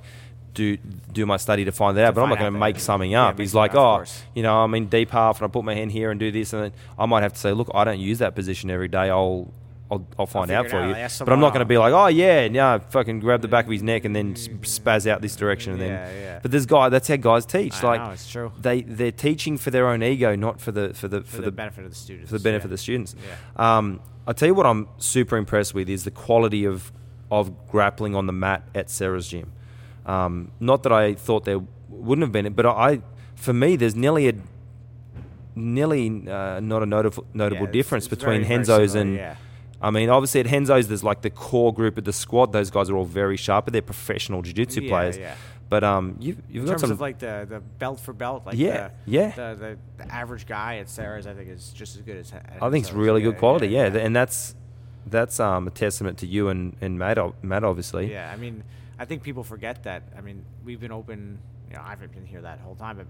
[0.53, 2.15] do do my study to find that out.
[2.15, 3.35] But I'm not going to make something up.
[3.35, 4.23] make He's like, oh, course.
[4.33, 6.53] you know, I'm in deep half and I put my hand here and do this,
[6.53, 9.09] and then I might have to say, look, I don't use that position every day.
[9.09, 9.51] I'll
[9.91, 10.97] I'll, I'll find figure out for out.
[10.97, 11.25] you.
[11.25, 13.71] But I'm not going to be like, oh yeah, yeah, fucking grab the back of
[13.71, 15.89] his neck and then spaz out this direction and then.
[15.89, 16.39] Yeah, yeah.
[16.41, 17.83] But this guy, that's how guys teach.
[17.83, 18.53] I like know, it's true.
[18.57, 21.51] they they're teaching for their own ego, not for the for the for, for, the,
[21.51, 22.31] benefit of the students.
[22.31, 22.67] for the benefit yeah.
[22.67, 23.15] of the students.
[23.57, 23.77] Yeah.
[23.77, 26.93] Um, I tell you what, I'm super impressed with is the quality of
[27.29, 29.51] of grappling on the mat at Serra's gym.
[30.05, 31.59] Um, not that I thought there
[31.89, 33.01] wouldn't have been, it, but I,
[33.35, 34.33] for me, there's nearly a
[35.55, 39.07] nearly uh, not a notable notable Yeah, it's- difference it's between very, very Renzo's similar,
[39.09, 39.15] and.
[39.17, 39.35] yeah.
[39.83, 42.53] I mean, obviously at Renzo's, there's like the core group of the squad.
[42.53, 45.17] Those guys are all very sharp, but they're professional jiu-jitsu Yeah, players.
[45.17, 45.33] yeah.
[45.69, 48.43] But um, you've you've in got terms some of like the, the belt for belt,
[48.45, 49.31] like Yeah, the, yeah.
[49.31, 49.55] the,
[49.97, 52.31] the, the average guy at Serra's, I think is just as good as.
[52.31, 52.93] at I think it's Renzo's.
[52.93, 53.69] really good quality.
[53.69, 54.01] Yeah, yeah.
[54.01, 54.53] and that's
[55.07, 58.11] that's um, a testament to you and and Matt, Matt obviously.
[58.11, 58.63] Yeah, I mean,
[59.01, 60.03] I think people forget that.
[60.15, 61.39] I mean, we've been open.
[61.71, 63.07] You know, I haven't been here that whole time, but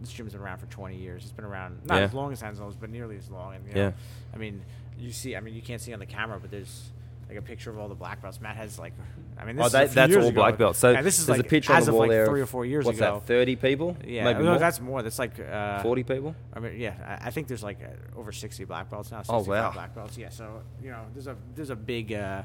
[0.00, 1.22] this gym's been around for 20 years.
[1.22, 2.04] It's been around not Yeah.
[2.04, 3.54] as long as Renzo's, but nearly as long.
[3.56, 3.92] And you know, Yeah.
[4.32, 4.62] I mean,
[4.98, 6.90] you see, I mean, you can't see on the camera, but there's
[7.28, 8.40] like a picture of all the black belts.
[8.40, 8.94] Matt has like,
[9.38, 10.30] I mean, Oh, that, is that's all ago.
[10.32, 10.78] black belts.
[10.78, 12.26] So yeah, this is like a picture as of like there.
[12.26, 13.14] three or four years what's ago.
[13.16, 13.26] that?
[13.26, 13.98] Thirty people?
[14.06, 14.58] Yeah, maybe no, more.
[14.58, 15.02] that's more.
[15.02, 16.34] That's like uh, forty people.
[16.54, 19.22] I mean, yeah, I, I think there's like uh, over 60 black belts now.
[19.28, 19.72] Oh, wow.
[19.72, 20.16] black belts.
[20.16, 22.42] Yeah, so you know, there's a there's a big uh,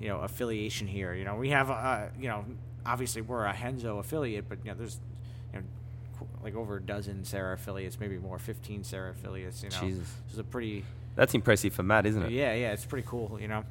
[0.00, 1.14] you know affiliation here.
[1.14, 2.44] You know, we have uh, you know,
[2.84, 5.00] obviously we're a Renzo affiliate, but you know, there's
[5.52, 9.62] you know, like over a dozen Serra affiliates, maybe more, 15 Serra affiliates.
[9.62, 10.08] You know, Jesus.
[10.28, 12.32] it's a pretty That's impressive for Matt, isn't it?
[12.32, 13.38] yeah, yeah, it's pretty cool.
[13.40, 13.64] You know,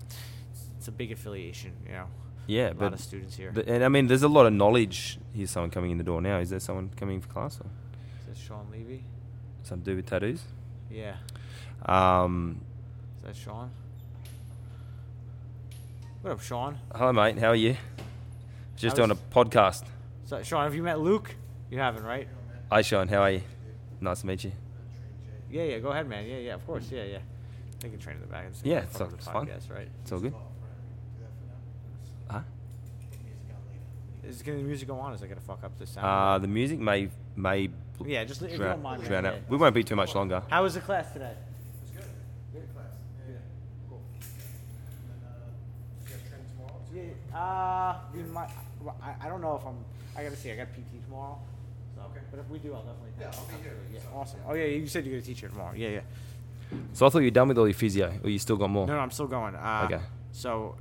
[0.77, 1.73] it's a big affiliation.
[1.85, 2.05] You know,
[2.47, 3.51] Yeah, a lot but of students here.
[3.53, 5.19] But, and I mean, there's a lot of knowledge.
[5.33, 6.39] Here's someone coming in the door now.
[6.39, 7.59] Is there someone coming for class?
[7.59, 7.65] Or
[8.21, 9.03] Is that Sean Levy?
[9.63, 10.43] some dude with tattoos?
[10.89, 11.15] Yeah,
[11.85, 12.61] Um,
[13.17, 13.71] is that Sean?
[16.21, 16.77] What up, Sean?
[16.95, 17.37] hello, mate.
[17.39, 17.75] How are you?
[18.75, 19.83] Just doing a podcast.
[20.25, 21.35] So, Sean, have you met Luke?
[21.69, 22.27] You haven't, right?
[22.71, 23.07] Hi, Sean.
[23.07, 23.41] How are you?
[23.99, 24.51] Nice to meet you.
[25.49, 25.79] Yeah, yeah.
[25.79, 26.25] Go ahead, man.
[26.27, 26.53] Yeah, yeah.
[26.55, 26.89] Of course.
[26.91, 27.17] Yeah, yeah.
[27.79, 28.45] They can train in the back.
[28.49, 29.87] It's Yeah, it's- the it's podcast, right?
[30.03, 30.33] It's all good.
[32.29, 32.39] Huh?
[34.23, 35.13] Is can the music go on?
[35.13, 36.05] Is it gonna fuck up the sound?
[36.05, 39.33] Uh, the music may may bl- Yeah, just if you drown, don't mind, drown out.
[39.33, 39.39] yeah.
[39.49, 40.43] We won't be too much longer.
[40.49, 41.33] How was the class today?
[47.33, 48.49] Uh, we might.
[48.81, 49.75] well, I, I don't know if I'm.
[50.17, 50.51] I gotta see.
[50.51, 51.37] I got PT tomorrow.
[51.95, 53.11] So, but if we do, I'll definitely.
[53.19, 53.77] Yeah, I'll be here.
[53.93, 54.39] Yeah, awesome.
[54.47, 55.73] Oh yeah, you said you're gonna teach here tomorrow.
[55.75, 55.99] Yeah, yeah.
[56.93, 58.87] So I thought you were done with all your physio, or you still got more?
[58.87, 59.55] No, no, I'm still going.
[59.55, 60.01] Uh, Okay.
[60.33, 60.75] So,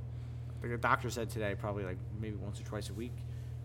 [0.61, 3.11] like the doctor said today probably like maybe once or twice a week.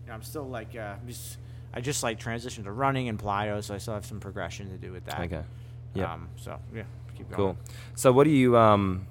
[0.03, 1.37] You know, I'm still like uh, just,
[1.73, 4.77] I just like transitioned to running and plyo, so I still have some progression to
[4.77, 5.19] do with that.
[5.21, 5.41] Okay.
[5.93, 6.13] Yeah.
[6.13, 6.83] Um, so yeah,
[7.17, 7.55] keep going.
[7.55, 7.57] Cool.
[7.95, 9.07] So what do you um,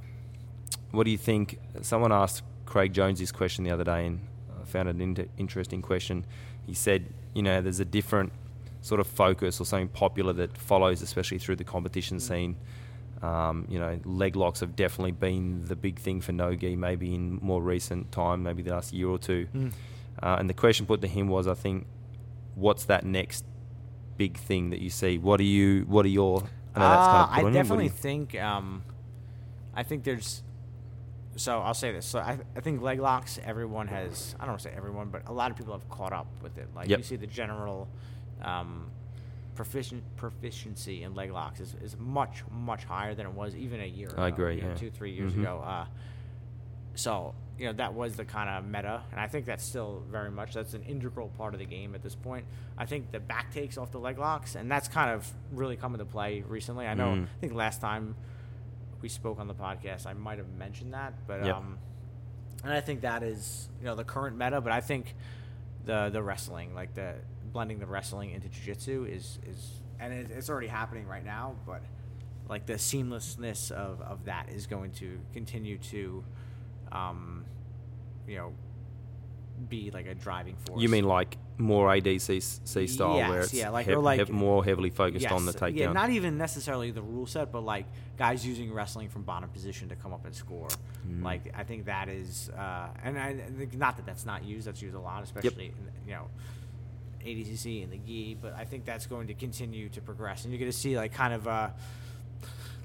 [0.91, 1.59] what do you think?
[1.83, 4.21] Someone asked Craig Jones this question the other day, and
[4.61, 6.27] I found it an inter- interesting question.
[6.67, 8.33] He said, you know, there's a different
[8.83, 12.57] sort of focus or something popular that follows, especially through the competition scene.
[13.23, 17.39] Um, you know, leg locks have definitely been the big thing for Nogi, maybe in
[17.41, 19.49] more recent time, maybe the last year or two.
[19.55, 19.73] Mm.
[20.23, 21.87] Uh, and the question put to him was, I think,
[22.55, 23.45] what's that next
[24.17, 25.19] big thing that you see?
[25.19, 25.85] What are you?
[25.89, 26.43] What are your?
[26.75, 27.45] I know that's kind of Uh, I you.
[27.45, 28.35] What do definitely think.
[28.41, 28.83] Um,
[29.75, 30.43] I think there's.
[31.37, 32.07] So I'll say this.
[32.07, 33.39] So I, I think leg locks.
[33.45, 34.35] Everyone has.
[34.39, 36.57] I don't want to say everyone, but a lot of people have caught up with
[36.59, 36.69] it.
[36.75, 36.99] Like Yep.
[36.99, 37.89] you see the general.
[38.43, 38.91] Um,
[39.55, 43.87] proficient proficiency in leg locks is, is much much higher than it was even a
[43.87, 44.21] year ago.
[44.21, 44.75] I agree, you know, yeah.
[44.75, 45.41] two three years Mhm.
[45.41, 45.63] ago.
[45.65, 45.87] Uh,
[46.95, 50.31] so you know that was the kind of meta, and I think that's still very
[50.31, 52.45] much that's an integral part of the game at this point.
[52.77, 55.95] I think the back takes off the leg locks, and that's kind of really come
[55.95, 56.87] into play recently.
[56.87, 57.15] I know.
[57.15, 57.25] Mm.
[57.25, 58.15] I think last time
[59.03, 61.55] we spoke on the podcast, I might have mentioned that, but Yep.
[61.57, 61.79] um,
[62.65, 64.61] and I think that is you know the current meta.
[64.61, 65.15] But I think
[65.85, 67.15] the the wrestling, like the
[67.53, 71.55] blending the wrestling into jiu-jitsu is is and it, it's already happening right now.
[71.67, 71.83] But
[72.49, 76.25] like the seamlessness of of that is going to continue to,
[76.93, 77.45] um,
[78.27, 78.53] you know,
[79.69, 80.81] be like a driving force.
[80.83, 84.91] You mean like more ADCC style, where it's yeah, like- hev- like- hev- more heavily
[84.91, 85.77] focused on the Yes, takedown?
[85.77, 87.87] Yeah, not even necessarily the rule set, but like
[88.19, 90.69] guys using wrestling from bottom position to come up and score.
[91.09, 91.23] Mm.
[91.23, 94.67] Like I think that is, uh, and I, think not that that's not used.
[94.67, 95.75] That's used a lot, especially in,
[96.07, 96.29] you know.
[97.25, 100.61] ADCC and the gi, but I think that's going to continue to progress, and you're
[100.61, 101.71] going to see like kind of uh,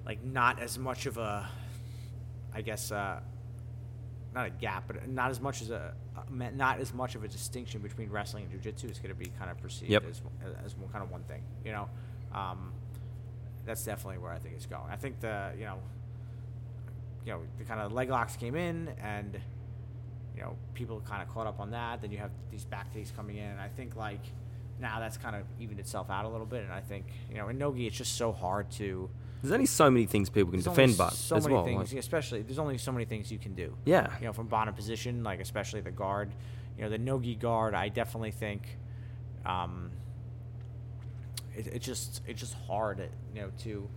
[0.03, 1.47] like not as much of a,
[2.51, 3.19] I guess, uh,
[4.34, 5.94] not a gap, but not as much as a
[6.32, 9.52] not as much of a distinction between wrestling and jiu-jitsu is going to be kind
[9.52, 10.04] of perceived Yep.
[10.10, 10.22] as
[10.65, 11.41] as one, kind of one thing.
[11.65, 11.89] You know,
[12.34, 12.72] um,
[13.65, 14.89] that's definitely where I think it's going.
[14.89, 15.78] I think the you know,
[17.26, 19.38] you know, the kind of leg locks came in and
[20.36, 22.02] you know people kind of caught up on that.
[22.02, 24.22] Then you have these back takes coming in, and I think like
[24.80, 26.63] now that's kind of evened itself out a little bit.
[26.63, 29.10] And I think you know in nogi it's just so hard to
[29.41, 31.65] There's only so many things people can there's defend, but so as many well.
[31.65, 33.75] things, like- especially there's only so many things you can do.
[33.86, 36.32] yeah, You know, from bottom position, like especially the guard.
[36.77, 37.73] You know, the nogi guard.
[37.73, 38.77] I definitely think,
[39.45, 39.91] um,
[41.56, 42.99] it, it just it's just hard,
[43.36, 43.88] you know, to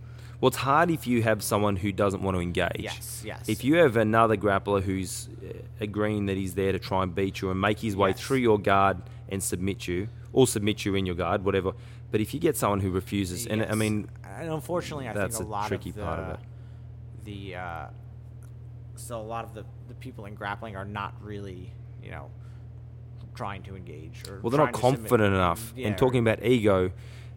[0.41, 2.79] well, it's hard if you have someone who doesn't want to engage.
[2.79, 3.47] yes, yes.
[3.47, 7.41] If you have another grappler who's uh, agreeing that he's there to try and beat
[7.41, 8.19] you and make his way Yes.
[8.19, 11.71] through your guard and submit you, or submit you in your guard, whatever.
[12.11, 15.47] But if you get someone who refuses, and I mean, and unfortunately, I that's think
[15.47, 16.39] a a lot tricky of the, part of it.
[17.25, 17.87] the uh,
[18.95, 21.71] so a lot of the the people in grappling are not really,
[22.03, 22.29] you know,
[23.35, 25.73] trying to engage or well, they're not to submit- confident enough.
[25.75, 26.91] Yeah, and talking about ego,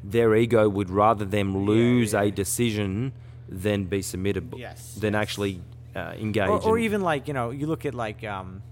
[0.05, 2.23] their ego would rather them lose yeah.
[2.23, 3.13] a decision
[3.49, 5.23] than be submitted, Yes, than yes.
[5.23, 5.61] actually
[5.97, 6.49] uh, engage.
[6.49, 8.63] or, or even like you know you look at like um,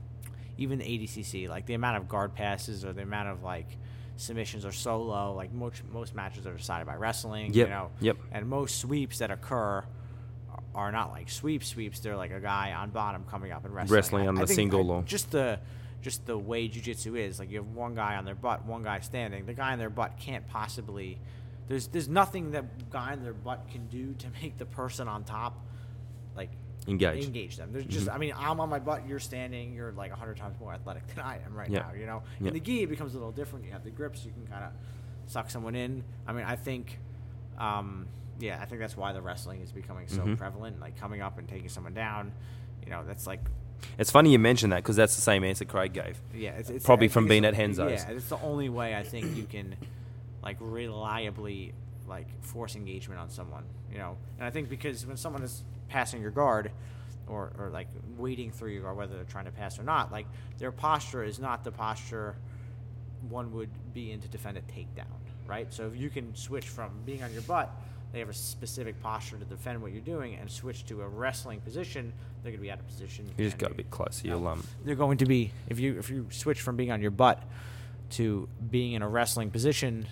[0.58, 3.76] even ADCC like the amount of guard passes or the amount of like
[4.16, 7.90] submissions are so low like most most matches are decided by wrestling Yep, you know
[8.00, 8.16] yep.
[8.32, 9.84] and most sweeps that occur
[10.74, 12.00] are not like sweep sweeps.
[12.00, 13.94] They're like a guy on bottom coming up and wrestling.
[13.96, 15.58] Wrestling on I the think single I- or- just the
[16.02, 17.38] just the way jujitsu is.
[17.38, 19.46] Like you have one guy on their butt, one guy standing.
[19.46, 21.18] The guy on their butt can't possibly.
[21.68, 25.24] There's there's nothing that guy on their butt can do to make the person on
[25.24, 25.58] top
[26.36, 26.50] like
[26.88, 27.24] Engage.
[27.24, 27.70] engage them.
[27.72, 28.14] There's just, Mhm.
[28.14, 31.06] I mean, I'm on my butt, you're standing, you're like a hundred times more athletic
[31.08, 31.80] than I am right Yeah.
[31.80, 31.92] now.
[31.92, 32.48] You know, Yeah.
[32.48, 33.64] in the gi it becomes a little different.
[33.64, 34.72] You have the grips, you can kind of
[35.26, 36.04] suck someone in.
[36.26, 36.98] I mean, I think,
[37.58, 38.06] um,
[38.38, 40.36] yeah, I think that's why the wrestling is becoming so Mhm.
[40.38, 40.78] prevalent.
[40.80, 42.32] Like coming up and taking someone down,
[42.84, 43.40] you know, that's like,
[43.98, 46.20] It's funny you mention that because that's the same answer Craig gave.
[46.34, 48.04] yeah, it's, it's Probably from being at Renzo's.
[48.04, 49.74] Yeah, it's the only way I think you can,
[50.42, 51.72] like, reliably
[52.08, 53.64] like force engagement on someone.
[53.90, 56.70] You know, and I think because when someone is passing your guard,
[57.26, 60.26] or, or like waiting through your guard, whether they're trying to pass or not, like
[60.58, 62.36] their posture is not the posture
[63.28, 65.06] one would be in to defend a takedown,
[65.46, 65.72] right?
[65.72, 67.70] So if you can switch from being on your butt,
[68.12, 71.60] they have a specific posture to defend what you're doing, and switch to a wrestling
[71.60, 73.28] position, they're going to be out of position.
[73.36, 74.28] You just got to be closer.
[74.28, 74.64] You'll um.
[74.84, 77.42] they're going to be if you if you switch from being on your butt
[78.10, 80.06] to being in a wrestling position,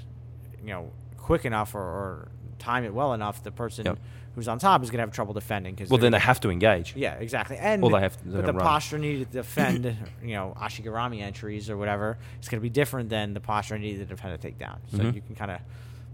[0.63, 3.99] you know, quick enough or, or time it well enough, the person Yep.
[4.35, 5.77] Who's on top is going to have trouble defending.
[5.77, 6.95] Cause Well, then they have to engage.
[6.97, 7.57] yeah, exactly.
[7.57, 8.65] And Or they have to- but the run.
[8.65, 9.85] posture needed to defend,
[10.23, 14.09] you know, Ashigarami entries or whatever, it's going to be different than the posture needed
[14.09, 14.79] to defend a takedown.
[14.91, 15.15] So Mhm.
[15.15, 15.61] you can kind of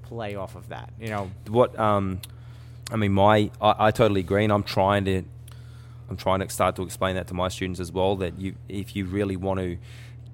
[0.03, 0.93] play off of that.
[1.01, 2.21] You know, what um
[2.93, 5.23] i mean my I, I totally agree and i'm trying to
[6.09, 8.97] i'm trying to start to explain that to my students as well that you if
[8.97, 9.79] you really want to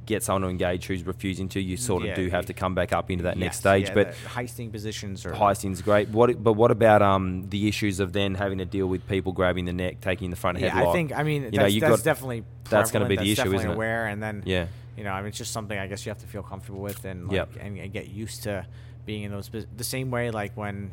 [0.06, 2.74] get someone to engage who's refusing to you sort of Yeah, do have to come
[2.74, 6.52] back up into that next stage yeah, but heisting positions or heisting's great what but
[6.54, 10.00] what about um the issues of then having to deal with people grabbing the neck
[10.00, 10.66] taking the front head.
[10.72, 11.12] Yeah, headlock I think.
[11.12, 13.68] I mean, You that's, know, you that's got- definitely that's gonna be the issue, isn't
[13.70, 13.74] it?
[13.74, 14.66] aware, and then Yeah.
[14.96, 17.04] you know, I mean, it's just something I guess you have to feel comfortable with
[17.04, 17.48] and like Yep.
[17.60, 18.64] and, and get used to
[19.04, 20.90] being in those the same way like when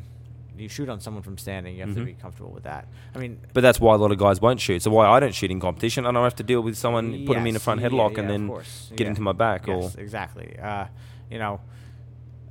[0.56, 1.94] you shoot on someone from standing, you have Mhm.
[1.96, 2.86] to be comfortable with that.
[3.14, 5.34] I mean, but that's why a lot of guys won't shoot so why i don't
[5.34, 7.80] shoot in competition i don't have to deal with someone putting me in a front
[7.80, 8.46] headlock yeah, and then
[8.96, 9.06] get yeah.
[9.08, 10.56] into my back yes, or exactly.
[10.58, 10.86] Uh,
[11.30, 11.60] you know,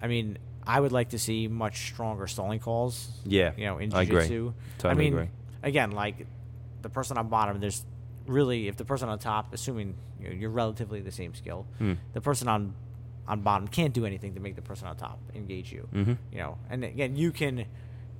[0.02, 3.10] I mean, I would like to see much stronger stalling calls.
[3.26, 4.54] Yeah, you know, in I jiu-jitsu.
[4.78, 5.30] Totally I mean, agree.
[5.62, 6.26] again, like
[6.82, 7.86] the person on bottom, there's
[8.28, 11.94] really if the person on top, assuming you're relatively the same skill, Hmm.
[12.14, 12.74] the person on
[13.28, 15.88] on bottom can't do anything to make the person on top engage you.
[15.94, 16.18] Mhm.
[16.32, 17.66] You know, and again, you can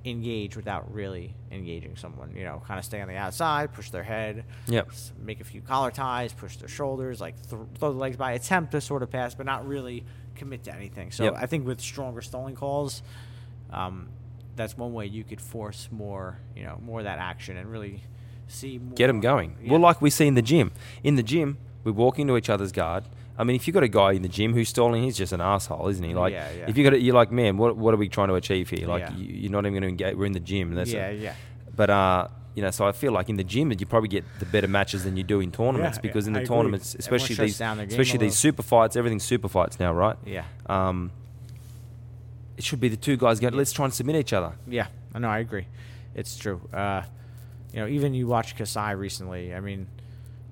[0.04, 2.34] engage without really engaging someone.
[2.36, 4.90] You know, kind of stay on the outside, push their head, Yep.
[5.18, 8.72] make a few collar ties, push their shoulders, like th- throw the legs by, attempt
[8.72, 11.10] to sort of pass, but not really commit to anything.
[11.10, 11.34] So Yep.
[11.36, 13.02] I think with stronger stalling calls,
[13.70, 14.08] um,
[14.56, 18.02] that's one way you could force more, you know, more of that action and really
[18.46, 18.94] see more.
[18.94, 19.56] get them going.
[19.62, 19.72] Yeah.
[19.72, 20.70] Well, like we see in the gym.
[21.02, 23.04] In the gym, we walk into each other's guard.
[23.36, 25.40] I mean, if you've got a guy in the gym who's stalling, he's just an
[25.40, 26.14] asshole, isn't he?
[26.14, 26.64] Like, Yeah, yeah.
[26.68, 28.86] if you got, a, you're like, man, what what are we trying to achieve here?
[28.86, 29.16] Like, Yeah.
[29.16, 30.14] you, you're not even going to engage.
[30.16, 30.74] We're in the gym.
[30.74, 31.20] That's yeah, it.
[31.20, 31.34] yeah.
[31.74, 34.46] But uh, you know, so I feel like in the gym, you probably get the
[34.46, 36.54] better matches than you do in tournaments Yeah, because in the agree.
[36.56, 39.92] tournaments, Everyone especially these, down their game especially these super fights, everything's super fights now,
[39.92, 40.16] right?
[40.24, 40.44] Yeah.
[40.66, 41.10] Um,
[42.56, 43.54] it should be the two guys going.
[43.54, 44.52] Let's try and submit each other.
[44.68, 45.28] Yeah, I know.
[45.28, 45.66] I agree.
[46.14, 46.60] It's true.
[46.72, 47.02] Uh,
[47.72, 49.52] you know, even you watched Kasai recently.
[49.52, 49.88] I mean,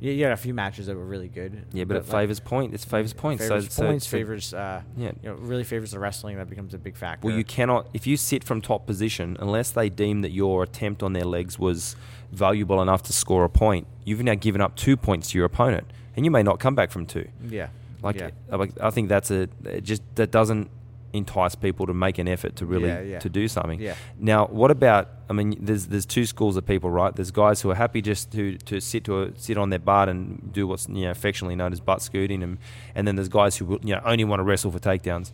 [0.03, 1.65] you, you had a few matches that were really good.
[1.73, 2.75] Yeah, but it like, point.
[2.75, 3.47] It's favors points.
[3.47, 4.07] Favors so, points.
[4.07, 4.53] so- favors.
[4.53, 5.13] Uh, Yeah.
[5.23, 6.37] You know, really favors the wrestling.
[6.39, 7.27] That becomes a big factor.
[7.29, 11.03] Well, you cannot if you sit from top position unless they deem that your attempt
[11.05, 11.95] on their legs was
[12.33, 13.87] valuable enough to score a point.
[14.05, 15.87] You've now given up two points to your opponent,
[16.17, 17.29] and you may not come back from two.
[17.49, 17.69] Yeah.
[18.03, 18.31] Like, yeah.
[18.51, 20.69] I- like I think that's a it just that doesn't
[21.13, 23.19] entice people to make an effort to really Yeah, yeah.
[23.19, 23.81] to do something.
[23.81, 23.95] Yeah.
[24.19, 25.09] Now, what about?
[25.29, 27.15] I mean, there's there's two schools of people, right?
[27.15, 30.09] There's guys who are happy just to, to sit to a, sit on their butt
[30.09, 32.59] and do what's you know affectionately known as butt scooting, and
[32.95, 35.33] and then there's guys who will, you know only want to wrestle for takedowns.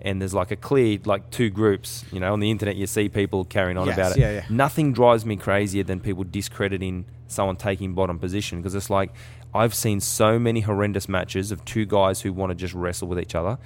[0.00, 2.04] And there's like a clear like two groups.
[2.12, 4.20] You know, on the internet you see people carrying on Yes, about it.
[4.20, 4.44] yeah, yeah.
[4.48, 9.10] Nothing drives me crazier than people discrediting someone taking bottom position because it's like
[9.52, 13.18] I've seen so many horrendous matches of two guys who want to just wrestle with
[13.18, 13.58] each other,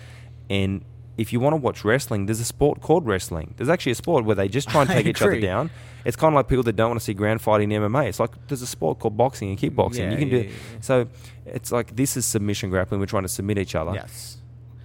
[0.48, 0.84] and
[1.18, 3.54] if you want to watch wrestling, there's a sport called wrestling.
[3.56, 5.42] There's actually a sport where they just try and take each other agree.
[5.42, 5.70] down.
[6.04, 8.08] It's kind of like people that don't want to see ground fighting in MMA.
[8.08, 9.98] It's like there's a sport called boxing and kickboxing.
[9.98, 11.08] Yeah, you can yeah, do yeah, so.
[11.44, 13.00] It's like this is submission grappling.
[13.00, 13.94] We're trying to submit each other.
[13.94, 14.38] Yes.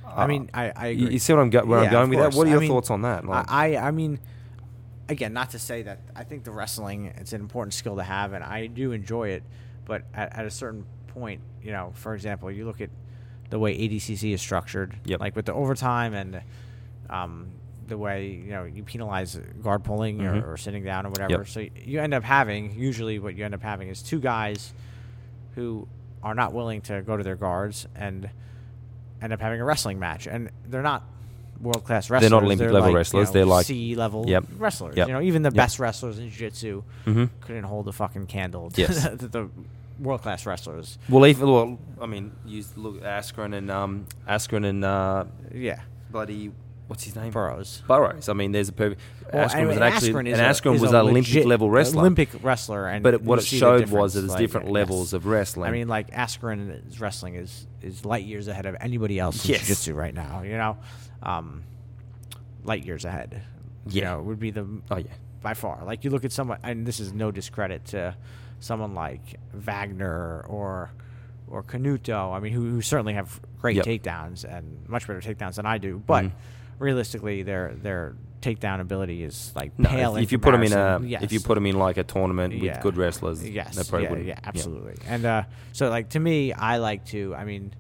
[0.06, 1.14] Uh, I mean, I, I you- agree.
[1.14, 2.34] You, see what I'm go- where I'm going with that?
[2.34, 3.26] What are I your mean, thoughts on that?
[3.26, 4.20] Like, I, I I mean,
[5.08, 8.34] again, not to say that I think the wrestling it's an important skill to have,
[8.34, 9.44] and I do enjoy it.
[9.86, 12.90] But at, at a certain point, you know, for example, you look at
[13.50, 15.20] the way ADCC is structured, Yep.
[15.20, 16.42] like with the overtime and
[17.10, 17.48] um,
[17.88, 20.44] the way you know you penalize guard pulling Mhm.
[20.44, 21.32] or, or sitting down or whatever.
[21.44, 21.48] Yep.
[21.48, 24.74] So you end up having usually what you end up having is two guys
[25.56, 25.88] who
[26.22, 28.30] are not willing to go to their guards and
[29.22, 31.04] end up having a wrestling match, and they're not
[31.62, 32.30] world class wrestlers.
[32.30, 34.44] They're not Olympic level like, wrestlers, You know, they're like- C level Yep.
[34.58, 34.96] wrestlers.
[34.98, 35.08] Yep.
[35.08, 35.56] You know, even the Yep.
[35.56, 39.08] best wrestlers in jiu-jitsu hmm couldn't hold a fucking candle to Yes.
[39.10, 39.50] the, the
[40.00, 40.98] world class wrestlers.
[41.10, 45.82] Well, even well, I mean, you look at Askren and um, Askren and uh, Yeah,
[46.12, 46.52] bloody
[46.88, 47.32] what's his name?
[47.34, 47.84] Burrows.
[47.88, 48.30] Burrows.
[48.30, 49.02] I mean, there's a perfect.
[49.34, 51.46] Well, Askren and- was an actually Askren and is a- is was an Olympic legit
[51.46, 52.00] level wrestler.
[52.00, 54.68] Olympic wrestler, and But it, what it see the showed was that there's like, different
[54.68, 54.74] yes.
[54.74, 55.68] levels of wrestling.
[55.68, 59.62] I mean, like Askren's wrestling is is light years ahead of anybody else in Yes.
[59.62, 60.44] jiu-jitsu right now.
[60.44, 60.78] You know,
[61.24, 61.64] um,
[62.64, 63.42] light years ahead.
[63.90, 64.12] You Yeah.
[64.16, 65.08] know, would be the oh yeah,
[65.42, 65.84] by far.
[65.86, 68.16] Like you look at someone, and this is no discredit to
[68.60, 70.92] someone like Wagner or
[71.50, 72.36] or Canuto.
[72.36, 73.86] I mean, who, who certainly have great Yep.
[73.86, 76.02] takedowns and much better takedowns than I do.
[76.06, 76.32] But Mhm.
[76.80, 80.16] realistically, their their takedown ability is like no, pale.
[80.18, 81.24] if, if you put them in a comparison.
[81.24, 83.76] if you put them in like a tournament with good wrestlers, Yes.
[83.76, 84.96] they probably yeah, yeah, absolutely.
[85.08, 85.44] And uh,
[85.74, 87.34] so, like to me, I like to.
[87.36, 87.74] I mean,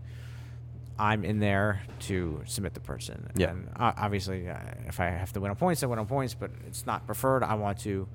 [0.99, 3.29] I'm in there to submit the person.
[3.35, 3.51] Yeah.
[3.51, 6.33] And uh, obviously, uh, if I have to win on points, I win on points.
[6.33, 7.43] But it's not preferred.
[7.43, 8.07] I want to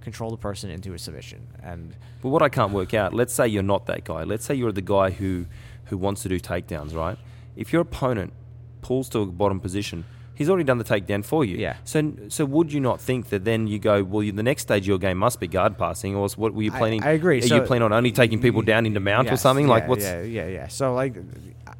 [0.00, 1.46] control the person into a submission.
[1.62, 4.24] And But what I can't work out, let's say you're not that guy.
[4.24, 5.46] Let's say you're the guy who
[5.86, 7.18] who wants to do takedowns, right?
[7.56, 8.32] If your opponent
[8.80, 11.56] pulls to a bottom position, he's already done the takedown for you.
[11.58, 11.76] Yeah.
[11.84, 14.84] So so would you not think that then you go, well, you, the next stage
[14.84, 17.02] of your game must be guard passing, or what were you planning?
[17.02, 17.38] I, agree.
[17.38, 19.66] Are so you planning on only taking people down into mount or Yes, something?
[19.66, 20.04] like yeah, what's?
[20.04, 20.68] Yeah, yeah, yeah.
[20.68, 21.14] So like,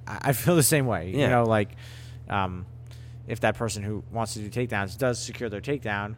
[0.07, 1.11] I, I feel the same way.
[1.15, 1.21] Yeah.
[1.21, 1.71] You know, like,
[2.29, 2.67] um,
[3.27, 6.17] if that person who wants to do takedowns does secure their takedown,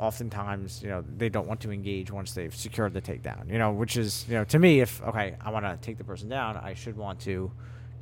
[0.00, 3.48] oftentimes you know they don't want to engage once they've secured the takedown.
[3.50, 6.04] You know, which is you know to me, if okay, I want to take the
[6.04, 7.52] person down, I should want to.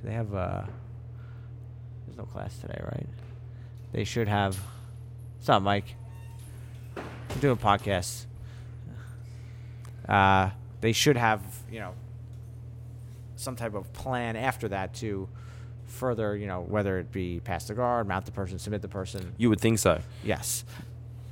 [0.01, 0.35] Do they have?
[0.35, 0.63] Uh,
[2.07, 3.07] there's no class today, right?
[3.93, 4.59] They should have.
[5.37, 5.95] What's up, Mike?
[6.97, 8.27] I'm doing podcasts.
[10.09, 11.93] Uh, they should have, you know,
[13.37, 15.29] some type of plan after that to
[15.87, 19.35] further, you know, whether it be pass the guard, mount the person, submit the person.
[19.37, 20.01] You would think so.
[20.25, 20.65] Yes.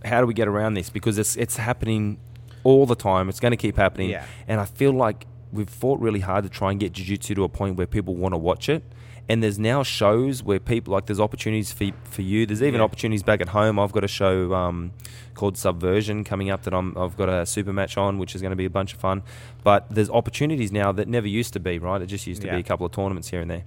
[0.06, 0.90] How do we get around this?
[0.90, 2.18] Because it's it's happening
[2.64, 3.28] all the time.
[3.28, 4.10] It's going to keep happening.
[4.10, 4.24] Yeah.
[4.48, 7.48] And I feel like we've fought really hard to try and get jiu-jitsu to a
[7.48, 8.82] point where people want to watch it.
[9.28, 12.46] And there's now shows where people like there's opportunities for for you.
[12.46, 12.84] There's even Yeah.
[12.84, 13.78] opportunities back at home.
[13.78, 14.92] I've got a show um,
[15.34, 18.50] called Subversion coming up that I'm I've got a super match on, which is going
[18.52, 19.22] to be a bunch of fun.
[19.64, 21.78] But there's opportunities now that never used to be.
[21.80, 22.54] Right, it just used to Yeah.
[22.54, 23.64] be a couple of tournaments here and there.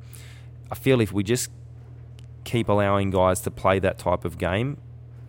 [0.71, 1.49] I feel if we just
[2.45, 4.77] keep allowing guys to play that type of game,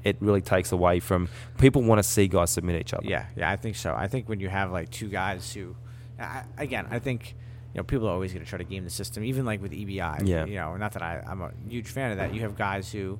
[0.05, 3.07] it really takes away from people want to see guys submit each other.
[3.07, 3.95] Yeah, yeah, I think so.
[3.95, 5.77] I think when you have like two guys who,
[6.19, 7.35] I, again, I think
[7.75, 9.73] you know people are always going to try to game the system, even like with
[9.73, 10.27] EBI.
[10.27, 10.45] Yeah.
[10.47, 12.35] You know, not that I, I'm a huge fan of that.
[12.35, 13.19] You have guys who,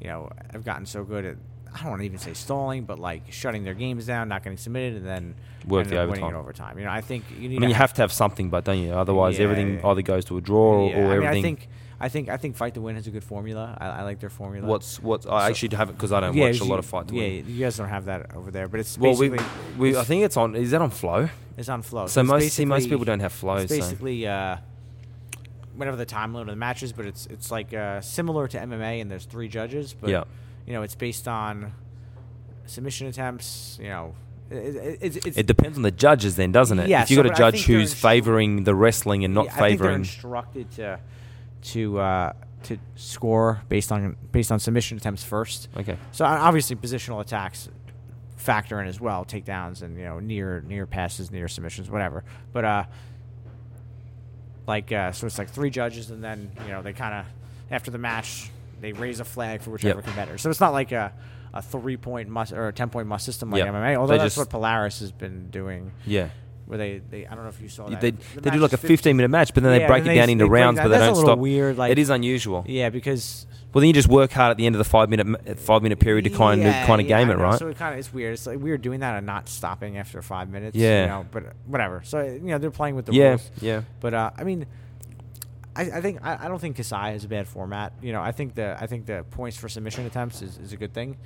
[0.00, 1.36] you know, have gotten so good at.
[1.76, 4.58] I don't want to even say stalling, but like shutting their games down, not getting
[4.58, 5.34] submitted, and then
[5.66, 6.40] Work the up winning overtime.
[6.40, 6.78] overtime.
[6.78, 7.56] You know, I think you need.
[7.56, 8.92] I mean, you have to have something, but don't you?
[8.92, 9.86] Otherwise, Yeah, everything yeah.
[9.88, 11.38] either goes to a draw or, Yeah, or I mean, everything.
[11.38, 11.68] I think,
[12.04, 13.76] I think, I think Fight to Win has a good formula.
[13.80, 14.66] I, I like their formula.
[14.68, 17.08] what's what's I So- actually haven't because I don't Yeah, watch a lot of fight
[17.08, 17.44] to yeah, win.
[17.48, 19.30] you guys don't have that over there, but it's Well, we,
[19.78, 20.54] we I think it's on.
[20.54, 21.28] Is that on flow?
[21.56, 22.06] it's on flow.
[22.06, 23.56] So it's most see most people don't have flow.
[23.56, 23.80] It's So.
[23.80, 24.56] basically uh,
[25.76, 29.00] whatever the time limit of the matches, but it's it's like uh, similar to MMA,
[29.00, 29.94] and there's three judges.
[29.98, 30.24] But Yeah.
[30.66, 31.72] you know, it's based on
[32.66, 33.78] submission attempts.
[33.80, 34.14] You know,
[34.50, 36.88] it, it, it's, it's It depends on the judges, then, doesn't it?
[36.88, 39.54] Yeah, if you so- got a judge who's favouring the wrestling and not yeah, I
[39.54, 41.00] think they're favouring, instructed to
[41.64, 42.32] to uh,
[42.64, 45.68] to score based on based on submission attempts first.
[45.76, 47.68] okay, So uh, obviously positional attacks
[48.36, 52.24] factor in as well, takedowns and you know near near passes, near submissions, whatever.
[52.52, 52.84] But uh,
[54.66, 57.26] like uh, so it's like three judges, and then you know they kind of
[57.70, 58.50] after the match
[58.80, 60.04] they raise a flag for whichever Yep.
[60.04, 60.38] competitor.
[60.38, 61.12] So it's not like a
[61.52, 63.74] a three point must or a ten point must system like Yep.
[63.74, 63.96] MMA.
[63.96, 66.28] Although They that's just- what Polaris has been doing, yeah.
[66.66, 68.00] Where they, they I don't know if you saw that.
[68.00, 70.06] They, The they do like a 15 minute match, but then Yeah, they break it
[70.06, 71.38] they- down into rounds, that- but they don't stop.
[71.38, 72.64] weird, like- it is unusual.
[72.66, 75.58] Yeah, because Well, then you just work hard at the end of the five minute
[75.58, 77.58] five minute period to kind Yeah, of kind of yeah, game it, right?
[77.58, 78.34] So it kind of it's weird.
[78.34, 80.76] It's like weird doing that and not stopping after five minutes.
[80.76, 81.02] Yeah.
[81.02, 82.00] You know, but whatever.
[82.04, 83.50] So you know they're playing with the yeah, rules.
[83.60, 83.82] yeah.
[84.00, 84.66] But uh, I mean,
[85.76, 87.92] I, I think I, I don't think Kasai is a bad format.
[88.00, 90.76] You know, I think the I think the points for submission attempts is, is a
[90.76, 91.16] good thing.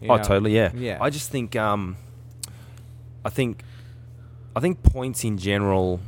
[0.00, 0.22] You Oh, know?
[0.22, 0.54] totally.
[0.56, 0.70] Yeah.
[0.74, 0.98] Yeah.
[1.00, 1.96] I just think, um,
[3.24, 3.64] I think,
[4.58, 6.00] I think points in general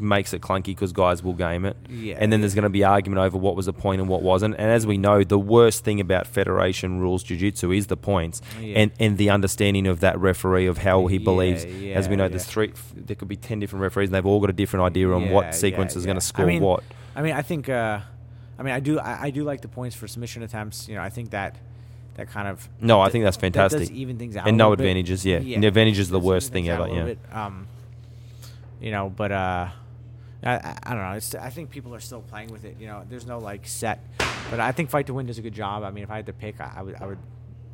[0.00, 1.76] makes it clunky because guys will game it.
[1.88, 4.22] Yeah, And then there's going to be argument over what was a point and what
[4.22, 4.56] wasn't.
[4.58, 8.80] And as we know, the worst thing about federation rules jiu-jitsu is the points Yeah.
[8.80, 11.64] and and the understanding of that referee of how he Yeah, believes.
[11.64, 12.72] yeah, as we know, there's three.
[12.94, 15.54] There could be ten different referees, and they've all got a different idea on what
[15.54, 16.82] sequence is going to score I mean, what.
[17.16, 17.68] I mean, I think.
[17.68, 18.00] Uh,
[18.58, 18.98] I mean, I do.
[18.98, 20.88] I, I do like the points for submission attempts.
[20.88, 21.56] You know, I think that
[22.16, 23.90] that kind of No, I think that's that fantastic.
[23.92, 24.46] even things out.
[24.48, 24.80] And no bit.
[24.80, 25.38] advantages, yeah.
[25.38, 27.04] The advantages are the worst thing ever, yeah.
[27.04, 27.18] bit.
[27.32, 27.66] Um,
[28.84, 29.68] you know, but uh,
[30.42, 31.12] I, I, don't know.
[31.12, 32.76] It's, I think people are still playing with it.
[32.78, 34.04] You know, there's no like set
[34.50, 35.82] But I think Fight to Win does a good job.
[35.82, 37.18] I mean, if I had to pick, I, I would I would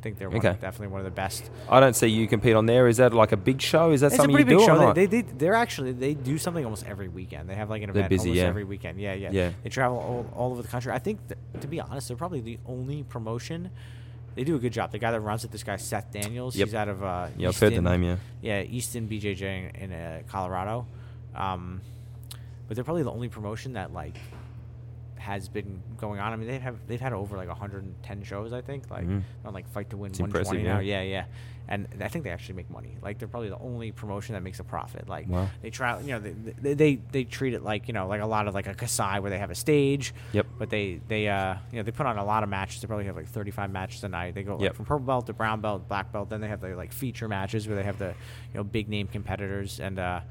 [0.01, 0.53] think they're one, Okay.
[0.59, 1.51] definitely one of the best.
[1.69, 2.87] I don't see you compete on there.
[2.87, 3.91] Is that like a big show?
[3.91, 4.93] Is that It's a something pretty you big do or show.
[4.93, 7.49] They, they, they they're actually they do something almost every weekend.
[7.49, 8.47] They have like an event busy, almost yeah.
[8.47, 9.01] every weekend.
[9.01, 9.51] Yeah, yeah, Yeah.
[9.63, 10.93] They travel all, all over the country.
[10.93, 13.69] I think, th- to be honest, they're probably the only promotion.
[14.33, 14.93] They do a good job.
[14.93, 16.67] The guy that runs it, this guy Seth Daniels, Yep.
[16.69, 18.15] he's out of uh, Yeah, I've heard the Easton- name, yeah.
[18.41, 20.87] yeah, Easton BJJ in, in uh, Colorado.
[21.35, 21.81] Um,
[22.67, 24.17] but they're probably the only promotion that like
[25.17, 26.33] has been going on.
[26.33, 29.21] I mean, they have they've had over like 110 shows, I think, like Mhm.
[29.45, 30.79] on like Fight to Win It's 120 now.
[30.79, 31.01] yeah.
[31.01, 31.25] Yeah, yeah.
[31.67, 32.97] And I think they actually make money.
[33.03, 35.07] Like they're probably the only promotion that makes a profit.
[35.07, 35.47] Like Wow.
[35.61, 38.25] they try, you know, they, they they they treat it like you know like a
[38.25, 40.11] lot of like a Kasai where they have a stage.
[40.31, 40.47] Yep.
[40.57, 42.81] But they they uh you know they put on a lot of matches.
[42.81, 44.33] They probably have like 35 matches a night.
[44.33, 44.75] They go like, Yep.
[44.75, 46.29] from purple belt to brown belt, black belt.
[46.29, 48.07] Then they have the like feature matches where they have the
[48.53, 49.99] you know big name competitors and.
[49.99, 50.21] uh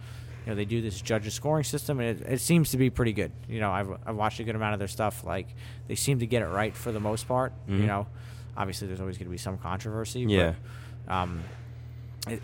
[0.45, 3.13] you know they do this judges scoring system and it, it seems to be pretty
[3.13, 5.49] good you know I've, I've watched a good amount of their stuff like
[5.89, 7.81] they seem to get it right for the most part Mhm.
[7.81, 8.07] you know
[8.57, 10.55] obviously there's always going to be some controversy Yeah.
[11.07, 11.41] but um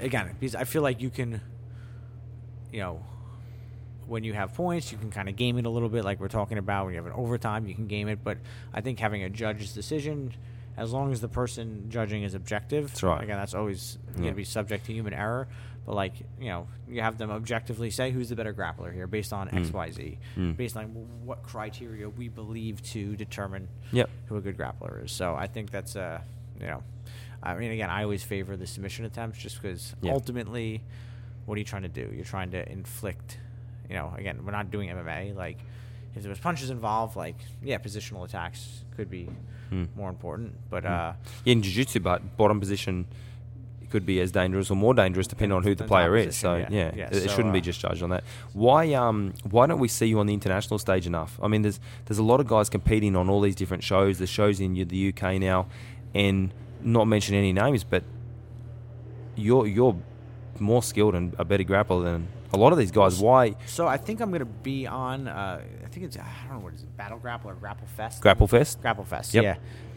[0.01, 1.40] again because i feel like you can
[2.72, 3.03] you know
[4.07, 6.28] when you have points you can kind of game it a little bit like we're
[6.28, 8.38] talking about when you have an overtime you can game it but
[8.72, 10.32] i think having a judge's decision
[10.76, 13.22] as long as the person judging is objective That's right.
[13.24, 15.49] again that's always going to be subject to human error
[15.87, 19.32] but like you know you have them objectively say who's the better grappler here based
[19.32, 19.64] on Mm.
[19.70, 20.57] xyz Mm.
[20.57, 20.87] based on
[21.24, 24.11] what criteria we believe to determine Yep.
[24.26, 26.20] who a good grappler is so i think that's uh
[26.61, 26.82] you know
[27.43, 30.12] i mean again i always favor the submission attempts just because Yeah.
[30.12, 30.82] ultimately
[31.47, 33.39] what are you trying to do you're trying to inflict
[33.89, 35.59] you know again we're not doing mma like
[36.16, 39.28] if there was punches involved like yeah positional attacks could be
[39.70, 39.89] Mm.
[39.97, 40.91] more important but Mm.
[40.91, 41.12] uh
[41.45, 43.05] in jiu-jitsu, but bottom position
[43.91, 46.37] could be as dangerous or more dangerous depending on who the player is.
[46.37, 46.68] So yeah.
[46.70, 48.24] yeah, Yeah, it, it so, shouldn't be uh, just judged on that.
[48.53, 51.39] Why um why don't we see you on the international stage enough?
[51.43, 54.18] I mean, there's there's a lot of guys competing on all these different shows.
[54.18, 55.66] The shows in the UK now,
[56.14, 58.03] and not mention any names, but
[59.37, 59.97] you're you're
[60.59, 63.18] more skilled and a better grappler than a lot of these guys.
[63.20, 66.64] Why so i think i'm gonna be on uh i think it's i don't know
[66.64, 68.80] what is it battle grapple or grapple fest Grapple Fest?
[68.80, 69.45] grapple fest Yep.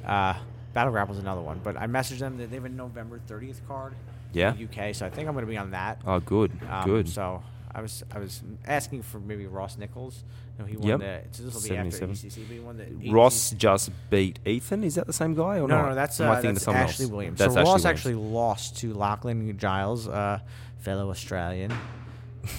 [0.05, 0.37] yeah uh
[0.73, 3.93] battle grapple's another one but i messaged them that they have a november 30th card
[4.33, 4.53] Yeah.
[4.53, 7.09] in the uk so i think i'm gonna be on that Oh, good, Um, good.
[7.09, 7.41] So
[7.71, 10.23] I was I was asking for maybe Ross Nicholls.
[10.57, 10.99] Know, he won Yep.
[10.99, 11.37] the.
[11.37, 12.31] So this will be after 77.
[12.31, 13.11] ADCC, but he won the.
[13.11, 13.57] Ross ADCC.
[13.59, 14.83] just beat Ethan.
[14.83, 15.89] Is that the same guy or No, not?
[15.89, 17.11] no, that's Am I uh, thinking of that's Ashley else?
[17.11, 17.37] Williams.
[17.37, 17.85] That's so Ashley Ross Williams.
[17.99, 20.39] actually lost to Lachlan Giles, uh,
[20.79, 21.71] fellow Australian,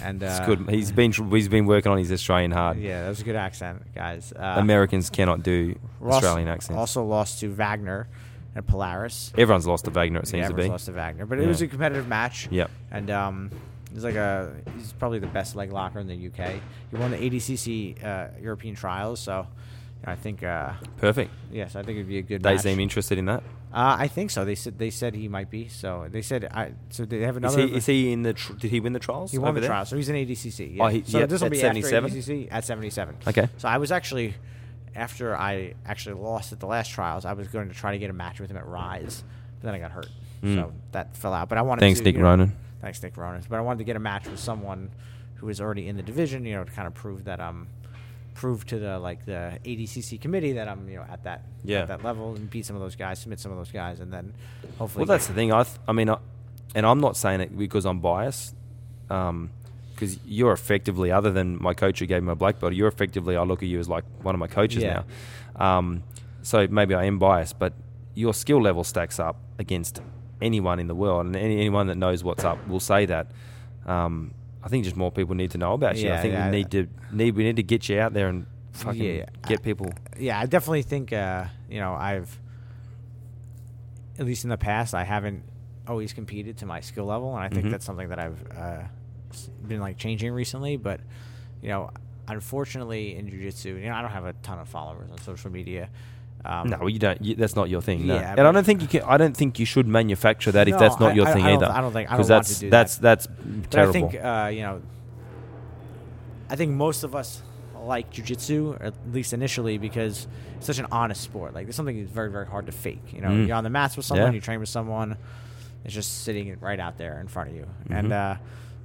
[0.03, 0.69] and uh, It's good.
[0.71, 2.79] He's been he's been working on his Australian hard.
[2.79, 4.33] Yeah, that was a good accent, guys.
[4.35, 6.79] Uh, Americans cannot do Ross Australian accents.
[6.79, 8.09] Also lost to Wagner
[8.55, 9.33] and Polaris.
[9.39, 10.21] Everyone's lost to Wagner.
[10.21, 10.71] It seems yeah, to everyone's be.
[10.73, 11.49] lost to Wagner, but it Yeah.
[11.49, 12.49] was a competitive match.
[12.51, 12.71] Yep.
[12.91, 13.51] And um,
[13.93, 16.61] he's like a he's probably the best leg locker in the UK.
[16.91, 19.47] He won the ADCC uh, European trials, so
[20.05, 21.31] I think uh, Perfect.
[21.53, 22.43] yes, I think it'd be a good.
[22.43, 22.63] They match.
[22.63, 23.43] seem interested in that.
[23.73, 24.45] Uh, I think so.
[24.45, 25.69] They said they said he might be.
[25.69, 26.73] So they said I.
[26.89, 27.67] So they have Is another.
[27.67, 28.33] he, is he in the?
[28.33, 29.31] Tr- did he win the trials?
[29.31, 29.69] He won the there?
[29.69, 30.77] trial, so he's in ADCC.
[30.77, 30.85] Yeah.
[30.85, 32.05] Oh, he- so yeah, this will at be 77?
[32.05, 33.17] after ADCC at 77.
[33.29, 33.49] Okay.
[33.59, 34.35] So I was actually,
[34.97, 38.11] after I actually lost at the last trials, I was going to try to get
[38.11, 39.23] a match with him at Rise,
[39.61, 40.09] but then I got hurt,
[40.43, 40.55] Mm.
[40.57, 41.49] so that fell out.
[41.51, 42.05] But I wanted Thanks, to.
[42.05, 42.57] Nick you know- Ronan.
[42.81, 43.43] Thanks, Nick Ronan.
[43.49, 44.91] But I wanted to get a match with someone
[45.35, 47.67] who was already in the division, you know, to kind of prove that um,
[48.35, 51.81] prove to the like the ADCC committee that I'm you know at that Yeah.
[51.83, 54.13] at that level and beat some of those guys, submit some of those guys, and
[54.13, 54.33] then
[54.79, 55.03] hopefully.
[55.05, 55.53] Well, that's the thing.
[55.53, 56.17] I, th- I mean, I,
[56.75, 58.55] and I'm not saying it because I'm biased,
[59.09, 63.37] because you're effectively, other than my coach who gave me a black belt, you're effectively.
[63.37, 65.03] I look at you as like one of my coaches Yeah.
[65.59, 65.79] now.
[65.79, 66.03] Um,
[66.43, 67.75] so maybe I am biased, but
[68.15, 70.01] your skill level stacks up against
[70.41, 73.31] anyone in the world, and any, anyone that knows what's up will say that.
[73.87, 76.13] Um, I think just more people need to know about you.
[76.13, 76.51] I think yeah.
[76.51, 79.63] we need to need we need to get you out there and fucking Yeah, get
[79.63, 79.93] people.
[80.19, 82.39] yeah, I definitely think uh, you know I've
[84.19, 85.43] at least in the past I haven't
[85.89, 87.71] always competed to my skill level, and I think Mhm.
[87.71, 88.83] that's something that I've uh,
[89.67, 90.77] been like changing recently.
[90.77, 91.01] But
[91.63, 91.91] you know,
[92.29, 95.89] unfortunately in jiu-jitsu, you know, I don't have a ton of followers on social media.
[96.45, 97.21] Um, No, you don't.
[97.23, 98.07] You, that's not your thing.
[98.07, 98.15] No.
[98.15, 99.03] Yeah, and I don't think you can.
[99.03, 101.45] I don't think you should manufacture that if No, that's not I- your I- thing
[101.45, 101.67] I either.
[101.67, 103.03] I don't think- I because that's to do that's that.
[103.03, 103.91] that's But terrible.
[103.91, 104.81] I think uh, you know,
[106.49, 107.43] I think most of us
[107.83, 110.27] like jujitsu, at least initially, because
[110.57, 111.55] it's such an honest sport.
[111.55, 113.13] Like, it's something that's very, very hard to fake.
[113.13, 113.47] You know, Mm.
[113.47, 114.35] you're on the mats with someone, Yeah.
[114.35, 115.17] you train with someone,
[115.85, 117.99] it's just sitting right out there in front of you, Mhm.
[117.99, 118.35] and uh,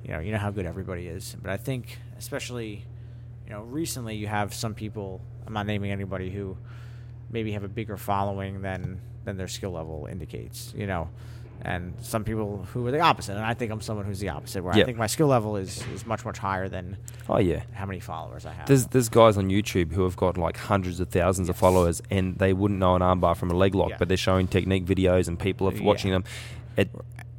[0.03, 1.35] you know, you know how good everybody is.
[1.41, 2.85] But I think, especially,
[3.45, 5.19] you know, recently you have some people.
[5.45, 6.57] I'm not naming anybody who
[7.29, 10.73] maybe have a bigger following than than their skill level indicates.
[10.75, 11.09] You know,
[11.61, 13.33] and some people who are the opposite.
[13.35, 14.83] And I think I'm someone who's the opposite, where Yep.
[14.83, 16.97] I think my skill level is is much much higher than
[17.27, 17.63] Oh yeah.
[17.73, 18.67] how many followers I have.
[18.67, 22.37] There's there's guys on YouTube who have got like hundreds of thousands of followers, and
[22.37, 23.97] they wouldn't know an armbar from a leg lock, Yeah.
[23.99, 25.83] but they're showing technique videos, and people are Yeah.
[25.83, 26.23] watching them.
[26.77, 26.89] It,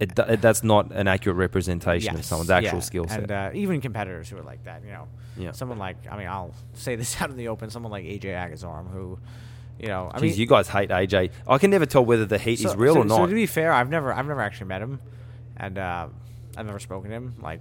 [0.00, 2.80] it, it that's not an accurate representation of someone's actual yeah.
[2.80, 3.20] skill set.
[3.20, 5.52] And uh, even competitors who are like that, you know, Yeah.
[5.52, 7.70] someone like I mean, I'll say this out in the open.
[7.70, 9.18] Someone like AJ Agazarm, who,
[9.78, 11.30] you know, I Jeez, mean, you guys hate AJ.
[11.46, 13.16] I can never tell whether the heat so, is real so, or not.
[13.16, 15.00] So to be fair, I've never I've never actually met him,
[15.56, 16.08] and uh,
[16.56, 17.34] I've never spoken to him.
[17.40, 17.60] Like,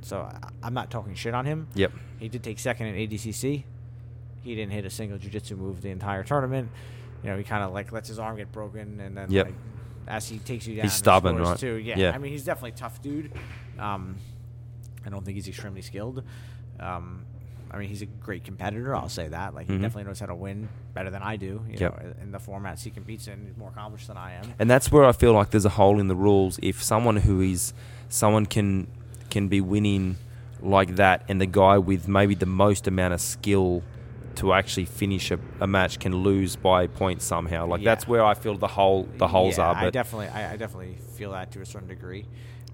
[0.00, 0.28] so
[0.62, 1.68] I'm not talking shit on him.
[1.74, 1.92] Yep.
[2.18, 3.64] He did take second in ADCC.
[4.42, 6.70] He didn't hit a single jiu-jitsu move the entire tournament.
[7.22, 9.46] You know, he kind of like lets his arm get broken, and then Yep.
[9.46, 9.54] like
[10.06, 11.58] as he takes you down, he stubborn, right?
[11.58, 11.74] Too.
[11.74, 11.98] Yeah.
[11.98, 12.12] Yeah.
[12.12, 13.32] I mean, he's definitely a tough dude.
[13.78, 14.16] Um,
[15.04, 16.22] I don't think he's extremely skilled.
[16.80, 17.24] Um,
[17.70, 18.94] I mean, he's a great competitor.
[18.94, 19.54] I'll say that.
[19.54, 19.82] Like, he Mhm.
[19.82, 21.62] definitely knows how to win better than I do.
[21.68, 22.02] You Yep.
[22.02, 24.54] know, in the formats he competes in, he's more accomplished than I am.
[24.58, 26.58] And that's where I feel like there's a hole in the rules.
[26.62, 27.72] If someone who is
[28.08, 28.86] someone can
[29.30, 30.16] can be winning
[30.62, 33.82] like that, and the guy with maybe the most amount of skill
[34.36, 37.66] to actually finish a, a match can lose by points somehow.
[37.66, 37.90] Like Yeah.
[37.90, 39.74] that's where I feel the hole the holes yeah, are.
[39.74, 42.24] I But definitely, I, I definitely feel that to a certain degree.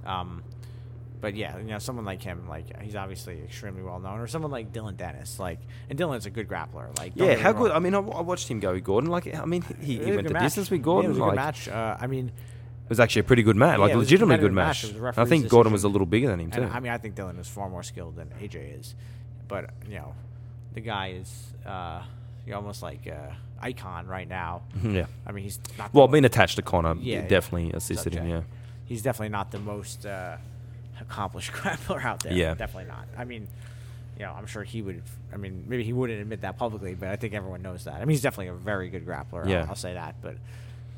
[0.07, 0.42] Um,
[1.24, 4.50] but yeah, you know, someone like him, like he's obviously extremely well known, or someone
[4.50, 5.58] like Dillon Danis, like,
[5.88, 6.94] and Dillon's a good grappler.
[6.98, 7.70] Like, yeah, how good?
[7.72, 9.08] I mean, I, I watched him go with Gordon.
[9.10, 10.42] Like, I mean, he, he went the match.
[10.42, 11.06] distance with Yeah, Gordon.
[11.06, 11.68] it was a like, good match.
[11.68, 13.78] Uh, I mean, it was actually a pretty good match.
[13.78, 14.84] Yeah, like, a legitimately good match.
[14.84, 14.92] match.
[14.94, 16.60] It was a I think Gordon was a little bigger than him too.
[16.60, 18.94] and I mean, I think Dillon is far more skilled than AJ is,
[19.48, 20.14] but you know,
[20.74, 22.02] the guy is uh,
[22.46, 24.60] you're almost like a icon right now.
[24.82, 25.06] yeah.
[25.26, 25.94] I mean, he's not.
[25.94, 27.28] Well, being attached to Conor Yeah, yeah.
[27.28, 28.28] definitely assisted him.
[28.28, 28.42] Yeah.
[28.84, 30.36] he's definitely not the most uh,
[31.01, 32.32] accomplished grappler out there.
[32.32, 32.55] Yeah.
[32.55, 33.07] definitely not.
[33.16, 33.47] I mean,
[34.18, 35.03] you know, I'm sure he would.
[35.32, 37.95] I mean, maybe he wouldn't admit that publicly, but I think everyone knows that.
[37.95, 39.49] I mean, he's definitely a very good grappler.
[39.49, 39.62] Yeah.
[39.62, 40.14] I'll, I'll say that.
[40.22, 40.36] But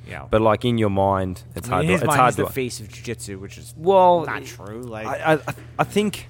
[0.06, 1.84] you know, But like in your mind, it's I mean, hard.
[1.84, 2.42] in To, his it's mind, hard he's to.
[2.44, 4.82] the face of jiu-jitsu, which is Well, not true.
[4.82, 5.38] Like, I, I,
[5.78, 6.28] I think.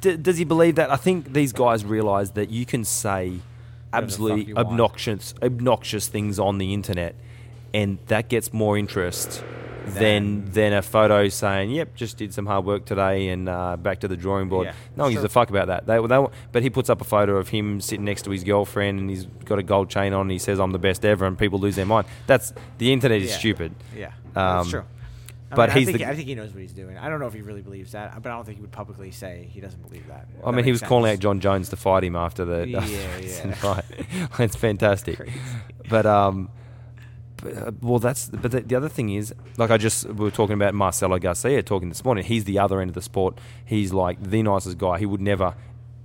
[0.00, 0.90] D- does he believe that?
[0.90, 3.40] I think these guys realize that you can say
[3.92, 4.66] absolutely want.
[4.68, 7.14] obnoxious, obnoxious things on the internet,
[7.74, 9.44] and that gets more interest
[9.86, 14.00] than Than- a photo saying, "Yep, just did some hard work today and uh, back
[14.00, 15.86] to the drawing board." Yeah, no one gives a fuck about that.
[15.86, 19.00] They, they, but he puts up a photo of him sitting next to his girlfriend,
[19.00, 20.22] and he's got a gold chain on.
[20.22, 22.06] and He says, "I'm the best ever," and people lose their mind.
[22.26, 23.36] That's the internet is Yeah.
[23.38, 23.74] stupid.
[23.96, 24.84] Yeah, Um, that's true.
[25.50, 26.96] I but mean, he's I think, the- I think he knows what he's doing.
[26.96, 29.10] I don't know if he really believes that, but I don't think he would publicly
[29.10, 30.26] say he doesn't believe that.
[30.42, 32.82] I mean, he was calling out Jon Jones to fight him after the Yeah,
[33.20, 33.52] yeah.
[33.56, 33.84] fight.
[34.38, 35.16] it's fantastic.
[35.18, 35.32] Crazy.
[35.90, 36.48] But um,
[37.80, 40.74] well, that's but the, the other thing is, like I just we were talking about
[40.74, 42.24] Marcelo Garcia talking this morning.
[42.24, 43.38] He's the other end of the sport.
[43.64, 44.98] He's like the nicest guy.
[44.98, 45.54] He would never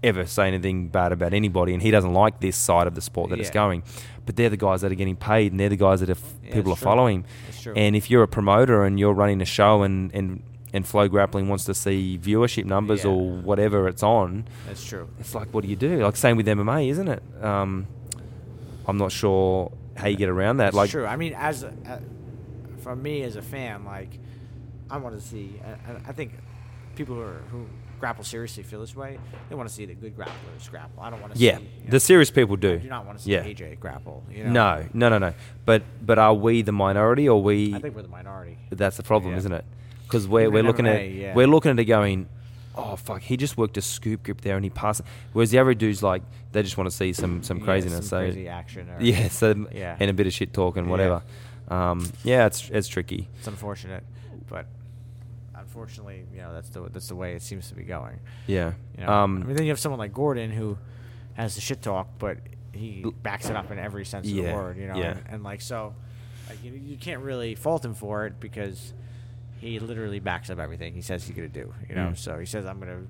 [0.03, 3.29] ever say anything bad about anybody, and he doesn't like this side of the sport
[3.31, 3.83] that it's going.
[4.25, 6.53] But they're the guys that are getting paid, and they're the guys that if Yeah,
[6.55, 6.83] people are true.
[6.83, 7.25] following.
[7.75, 11.63] And if you're a promoter and you're running a show and and and FloGrappling wants
[11.65, 13.11] to see viewership numbers Yeah.
[13.11, 15.07] or whatever it's on, That's true.
[15.19, 16.03] it's like, what do you do?
[16.03, 17.23] Like, same with MMA, isn't it?
[17.41, 17.88] Um,
[18.85, 20.67] I'm not sure how you get around that.
[20.67, 21.05] It's like, true.
[21.05, 21.99] I mean, as a, uh,
[22.79, 24.19] for me as a fan, like
[24.89, 25.59] I want to see.
[25.65, 26.33] I, I- think
[26.95, 27.67] people who, are, who
[27.99, 29.17] grapple seriously feel this way.
[29.49, 31.01] They want to see the good grapplers grapple.
[31.01, 31.63] I don't want to yeah, see.
[31.85, 32.73] you the serious people do.
[32.73, 33.43] I do not want to see yeah.
[33.43, 34.23] AJ grapple.
[34.31, 34.51] You know?
[34.51, 35.33] No, no, no, no.
[35.65, 37.73] But but are we the minority or we?
[37.73, 38.57] I think we're the minority.
[38.71, 39.37] that's the problem, Yeah.
[39.39, 39.65] isn't it?
[40.03, 41.33] Because we're we're in looking at yeah.
[41.33, 42.29] we're looking at it going,
[42.78, 45.01] oh fuck, he just worked a scoop grip there and he passed.
[45.34, 46.21] Whereas the average dude's like,
[46.51, 47.97] they just want to see some some Yeah, craziness.
[47.97, 48.89] some so crazy action.
[48.89, 49.97] Or, yeah, so Yeah.
[49.99, 50.91] and a bit of shit talk and Yeah.
[50.91, 51.23] whatever.
[51.69, 53.28] Um, yeah, it's it's tricky.
[53.39, 54.03] It's unfortunate,
[54.47, 54.67] but
[55.55, 58.19] unfortunately, you know that's the that's the way it seems to be going.
[58.45, 58.73] Yeah.
[58.97, 59.11] You know?
[59.11, 60.78] Um, I mean, then you have someone like Gordon who
[61.34, 62.38] has the shit talk, but
[62.71, 64.78] he backs it up in every sense of the word.
[64.78, 65.11] You know, yeah.
[65.11, 65.95] and, and like so,
[66.49, 68.93] like you, you can't really fault him for it because
[69.59, 71.73] he literally backs up everything he says he's gonna do.
[71.89, 72.17] You know, Mm.
[72.17, 73.03] so he says I'm gonna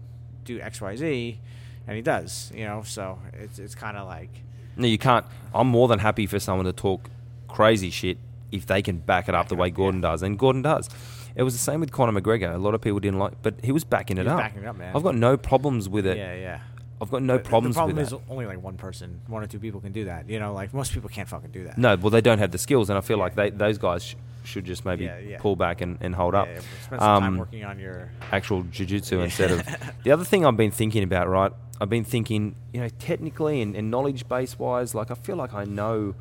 [0.46, 1.40] do X Y Z,
[1.88, 2.52] and he does.
[2.56, 4.30] You know, so it's it's kind of like
[4.76, 5.26] No, you can't.
[5.54, 7.10] I'm more than happy for someone to talk
[7.48, 8.18] crazy shit
[8.52, 10.12] if they can back it up the way Gordon yeah.
[10.12, 10.90] does, and Gordon does.
[11.36, 12.54] It was the same with Conor McGregor.
[12.54, 14.40] A lot of people didn't like, but he was backing it He was up.
[14.40, 14.96] backing it up, man.
[14.96, 16.18] I've got no problems with it.
[16.18, 16.60] yeah, yeah.
[17.00, 18.20] I've got no But problems The problem with is that.
[18.30, 20.28] only like one person, one or two people can do that.
[20.30, 21.78] You know, like most people can't fucking do that.
[21.78, 23.24] No, well, they don't have the skills, and I feel Yeah.
[23.24, 25.38] like they, those guys sh- should just maybe Yeah, yeah.
[25.40, 26.48] pull back and, and hold up.
[26.48, 28.10] yeah, spend some time Um, working on your.
[28.32, 29.24] actual jiu-jitsu Yeah.
[29.26, 29.64] instead of
[30.04, 33.76] the other thing I've been thinking about right I've been thinking you know technically and,
[33.76, 36.16] and knowledge base wise like I feel like I know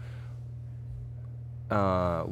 [1.71, 2.25] uh,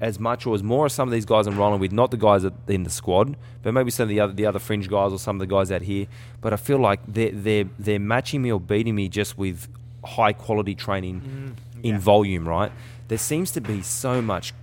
[0.00, 2.16] as much or as more as some of these guys I'm rolling with not the
[2.16, 5.18] guys in the squad but maybe some of the other the other fringe guys or
[5.18, 6.06] some of the guys out here
[6.40, 9.68] but I feel like they're they're, they're matching me or beating me just with
[10.04, 12.72] high quality training Mm, in volume right
[13.08, 14.54] there seems to be so much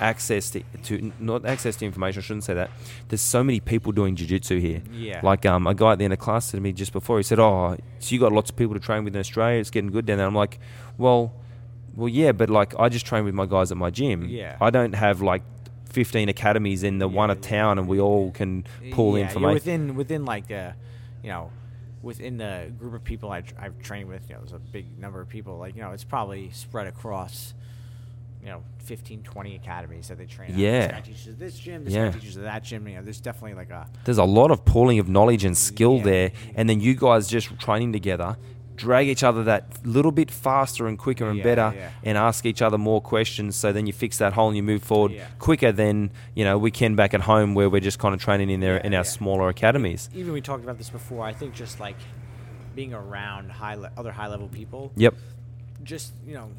[0.00, 2.20] access to, to not access to information.
[2.20, 2.70] I shouldn't say that.
[3.08, 4.82] There's so many people doing jiu-jitsu here.
[4.92, 5.20] Yeah.
[5.22, 7.18] Like um, a guy at the end of class said to me just before.
[7.18, 9.60] He said, "Oh, so you got lots of people to train with in Australia.
[9.60, 10.58] It's getting good down there." I'm like,
[10.98, 11.32] "Well,
[11.96, 14.28] well, yeah, but like I just train with my guys at my gym.
[14.28, 14.56] Yeah.
[14.60, 15.42] I don't have like
[15.90, 19.54] 15 academies in the one Yeah, at town, and we all can pull yeah, information.
[19.54, 20.74] Within within like the,
[21.22, 21.50] you know,
[22.02, 24.28] within the group of people I, I've trained with.
[24.28, 25.56] You know, there's a big number of people.
[25.58, 27.54] Like you know, it's probably spread across.
[28.42, 30.50] You know, 15, 20 academies that they train.
[30.50, 30.56] at.
[30.58, 30.80] Yeah.
[30.80, 31.84] this guy teaches at this gym.
[31.86, 32.08] This Yeah.
[32.10, 32.86] guy teaches at that gym.
[32.86, 35.96] You know, there's definitely like a There's a lot of pooling of knowledge and skill
[35.96, 36.02] Yeah.
[36.04, 38.36] there, and then you guys just training together,
[38.76, 41.90] drag each other that little bit faster and quicker and Yeah, better, yeah.
[42.02, 43.54] and ask each other more questions.
[43.56, 45.26] So then you fix that hole and you move forward Yeah.
[45.38, 48.50] quicker than you know we can back at home where we're just kind of training
[48.50, 50.08] in there in our smaller academies.
[50.14, 51.24] even we talked about this before.
[51.24, 51.96] I think just like
[52.74, 54.90] being around high le- other high level people.
[54.96, 55.14] Yep.
[55.84, 56.50] Just you know,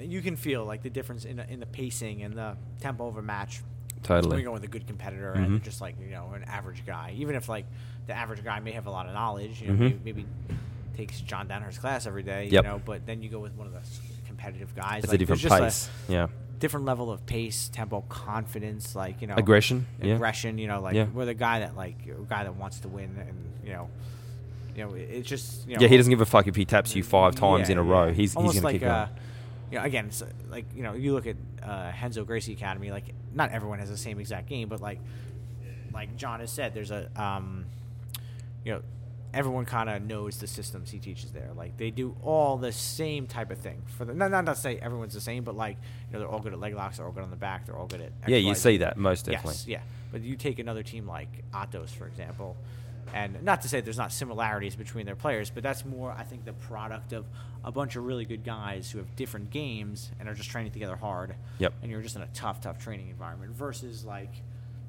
[0.00, 3.16] you can feel like the difference in the, in the pacing and the tempo of
[3.16, 3.62] a match.
[3.94, 4.38] When Totally.
[4.40, 5.44] you go with a good competitor Mhm.
[5.46, 7.64] and just like you know an average guy, even if like
[8.06, 9.78] the average guy may have a lot of knowledge, you know, Mhm.
[9.80, 10.26] maybe, maybe
[10.96, 12.64] takes John Danaher's class every day, Yep.
[12.64, 13.80] you know, but then you go with one of the
[14.26, 15.04] competitive guys.
[15.04, 15.88] It's like, a different pace.
[16.08, 16.28] yeah.
[16.58, 19.86] different level of pace, tempo, confidence, like you know, Aggression.
[20.02, 20.14] Yeah.
[20.14, 20.56] aggression.
[20.58, 21.04] You know, like Yeah.
[21.06, 23.36] with a guy that like a guy that wants to win, and
[23.66, 23.88] you know,
[24.74, 26.64] you know, it- it's just you know, Yeah, he doesn't give a fuck if he
[26.64, 28.06] taps you five times yeah, in a row.
[28.06, 28.12] yeah.
[28.12, 28.92] He's almost he's gonna like keep going.
[28.92, 29.08] uh,
[29.72, 30.10] you know, again,
[30.48, 32.90] like you know, you look at uh, Renzo Gracie Academy.
[32.90, 35.00] Like, not everyone has the same exact game, but like,
[35.92, 37.66] like John has said, there's a um,
[38.64, 38.82] you know,
[39.34, 41.50] everyone kind of knows the systems he teaches there.
[41.56, 43.82] Like, they do all the same type of thing.
[43.96, 45.76] For the not not to say everyone's the same, but like,
[46.08, 47.76] you know, they're all good at leg locks, they're all good on the back, they're
[47.76, 49.52] all good at yeah, you see that most definitely.
[49.52, 49.80] Yes, yeah.
[50.12, 52.56] But you take another team like Atos, for example,
[53.12, 56.44] and not to say there's not similarities between their players, but that's more, I think,
[56.44, 57.26] the product of
[57.64, 60.96] a bunch of really good guys who have different games and are just training together
[60.96, 61.34] hard.
[61.58, 61.74] Yep.
[61.82, 64.30] And you're just in a tough, tough training environment versus like,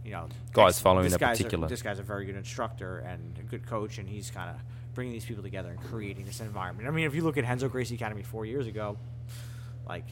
[0.06, 3.38] you know, Guys following this a guy's particular- this guy's a very good instructor and
[3.40, 4.58] a good coach, and he's kind of
[4.94, 6.88] bringing these people together and creating this environment.
[6.88, 8.98] I mean, if you look at Renzo Gracie Academy four years ago,
[9.88, 10.06] like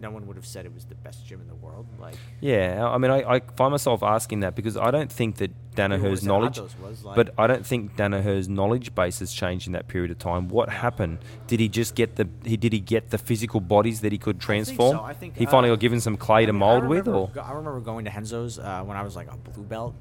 [0.00, 1.86] no one would have said it was the best gym in the world.
[2.00, 5.50] Like Yeah, I mean, I, I find myself asking that because I don't think that
[5.74, 9.88] Danaher's knowledge, was, like- but I don't think Danaher's knowledge base has changed in that
[9.88, 10.48] period of time.
[10.48, 11.18] What happened?
[11.46, 14.40] Did he just get the he did he get the physical bodies that he could
[14.40, 14.96] transform?
[14.96, 15.02] so.
[15.02, 17.08] I think, he finally uh, got given some clay to I mean, I mold with,
[17.08, 19.94] or I remember going to Renzo's uh, when I was like a blue belt,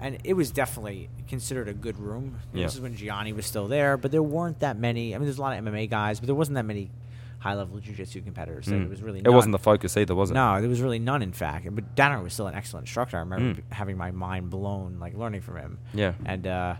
[0.00, 2.36] and it was definitely considered a good room.
[2.52, 2.64] Yeah.
[2.64, 5.14] This is when Gianni was still there, but there weren't that many.
[5.14, 6.90] I mean, there's a lot of MMA guys, but there wasn't that many
[7.40, 8.66] high level jiu-jitsu competitors.
[8.66, 8.84] So Mm.
[8.84, 9.34] it was really it none.
[9.34, 10.34] wasn't the focus either, was it?
[10.34, 11.22] No, there was really none.
[11.22, 13.16] In fact, but Danaher was still an excellent instructor.
[13.16, 13.72] I remember Mm.
[13.72, 15.78] having my mind blown, like learning from him.
[15.94, 16.12] Yeah.
[16.24, 16.74] and uh,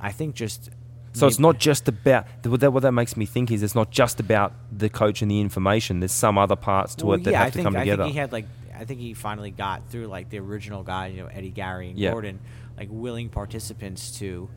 [0.00, 0.70] I think just
[1.12, 3.90] So it's not just about what that, what that makes me think is it's not
[3.92, 6.00] just about the coach and the information.
[6.00, 7.80] There's some other parts to Well, it that yeah, have I to think, come I
[7.80, 8.02] together.
[8.02, 11.20] think he had like I think he finally got through like the original guys, you
[11.22, 12.10] know, Eddie Garry and Yeah.
[12.10, 12.40] Gordon,
[12.76, 14.48] like willing participants to you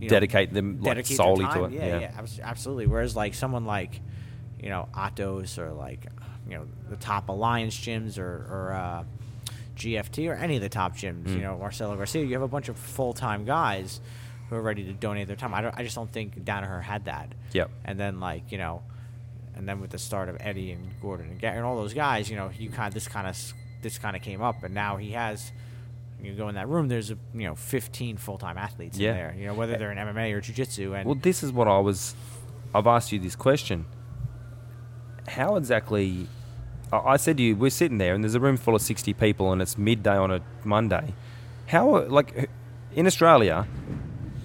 [0.00, 2.00] know, Dedicate them, like, dedicate solely to it, Yeah, yeah.
[2.00, 2.86] yeah, absolutely.
[2.86, 4.00] Whereas like someone like
[4.62, 6.06] you know Atos or like
[6.48, 9.04] you know the top Alliance gyms or or uh,
[9.76, 11.34] GFT or any of the top gyms, Mm.
[11.36, 14.00] you know Marcelo Garcia, you have a bunch of full time guys
[14.48, 15.54] who are ready to donate their time.
[15.54, 17.32] I don't, I just don't think Danaher had that.
[17.52, 17.70] Yep.
[17.84, 18.82] And then like you know,
[19.56, 22.36] and then with the start of Eddie and Gordon and and all those guys, you
[22.36, 23.36] know, you kind of this kind of
[23.82, 25.52] this kind of came up, and now he has.
[26.22, 26.86] You go in that room.
[26.86, 29.10] There's a you know 15 full time athletes Yeah.
[29.10, 29.34] in there.
[29.38, 32.14] You know whether they're in MMA or jiu-jitsu and Well, this is what I was.
[32.72, 33.86] I've asked you this question.
[35.28, 36.26] How exactly?
[36.92, 39.50] I said to you, we're sitting there, and there's a room full of sixty people,
[39.52, 41.14] and it's midday on a Monday.
[41.66, 42.50] How, like,
[42.94, 43.66] in Australia,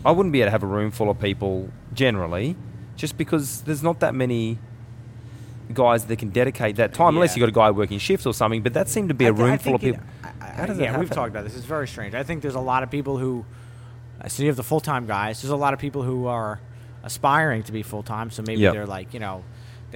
[0.05, 2.55] I wouldn't be able to have a room full of people generally,
[2.95, 4.59] just because there's not that many
[5.73, 7.41] guys that can dedicate that time, unless Yeah.
[7.41, 8.61] you got a guy working shifts or something.
[8.61, 9.99] But that seemed to be a I room full of people.
[10.23, 11.57] it- I- I- How does that yeah, we've talked about this.
[11.57, 12.15] It's very strange.
[12.15, 13.43] I think there's a lot of people who.
[14.27, 15.41] So you have the full time guys.
[15.41, 16.59] There's a lot of people who are
[17.03, 18.31] aspiring to be full time.
[18.31, 18.73] So maybe Yep.
[18.73, 19.43] they're like you know,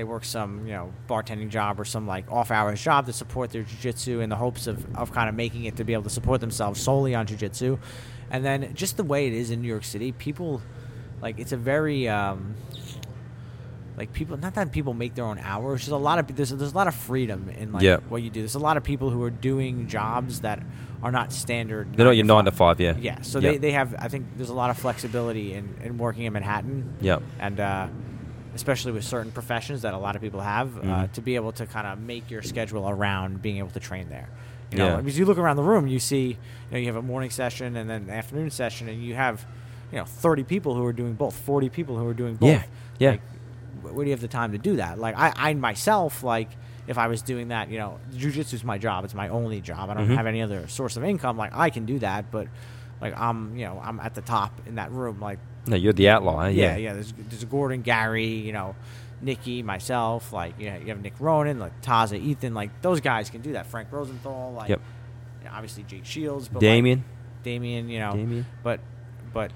[0.01, 3.51] they work some you know bartending job or some like off hours job to support
[3.51, 6.09] their jiu-jitsu in the hopes of of kind of making it to be able to
[6.09, 7.77] support themselves solely on jiu-jitsu,
[8.31, 10.59] and then just the way it is in New York City, people
[11.21, 12.09] like it's a very.
[12.09, 12.55] Um,
[13.97, 15.81] like people, not that people make their own hours.
[15.81, 17.97] Just a lot of there's there's a lot of freedom in like Yeah.
[18.09, 18.39] what you do.
[18.41, 20.63] There's a lot of people who are doing jobs that
[21.03, 21.93] are not standard.
[21.95, 22.95] They're not your nine to five, yeah.
[22.97, 23.51] Yeah, so Yeah.
[23.51, 23.93] they, they have.
[23.99, 26.95] I think there's a lot of flexibility in, in working in Manhattan.
[27.01, 27.21] Yep.
[27.39, 27.87] and uh,
[28.55, 31.11] especially with certain professions that a lot of people have, uh, Mhm.
[31.13, 34.27] to be able to kind of make your schedule around being able to train there.
[34.71, 34.97] You know, Yeah.
[34.97, 36.37] because you look around the room, you see, you
[36.71, 39.45] know, you have a morning session and then an afternoon session, and you have,
[39.91, 42.49] you know, 30 people who are doing both, 40 people who are doing both.
[42.49, 42.63] Yeah,
[42.99, 43.09] yeah.
[43.11, 43.21] Like,
[43.81, 44.99] where do you have the time to do that?
[44.99, 46.49] Like I, I myself, like,
[46.87, 49.05] if I was doing that, you know, jujitsu is my job.
[49.05, 49.89] It's my only job.
[49.89, 50.15] I don't Mhm.
[50.15, 51.37] have any other source of income.
[51.37, 52.47] Like I can do that, but
[53.01, 55.19] like I'm, you know, I'm at the top in that room.
[55.19, 56.49] Like No, you're the outlier.
[56.49, 56.93] yeah, Yeah, yeah.
[56.93, 58.75] There's there's Gordon, Garry, you know,
[59.21, 60.33] Nicky, myself.
[60.33, 62.53] Like you, know, you have Nick Ronan, like Taza, Ethan.
[62.53, 63.67] Like those guys can do that.
[63.67, 64.53] Frank Rosenthal.
[64.53, 64.81] Like Yep.
[65.39, 66.99] you know, obviously Jake Shields, but Damien.
[66.99, 68.45] like, Damien, you know, Damien.
[68.63, 68.79] but
[69.33, 69.51] but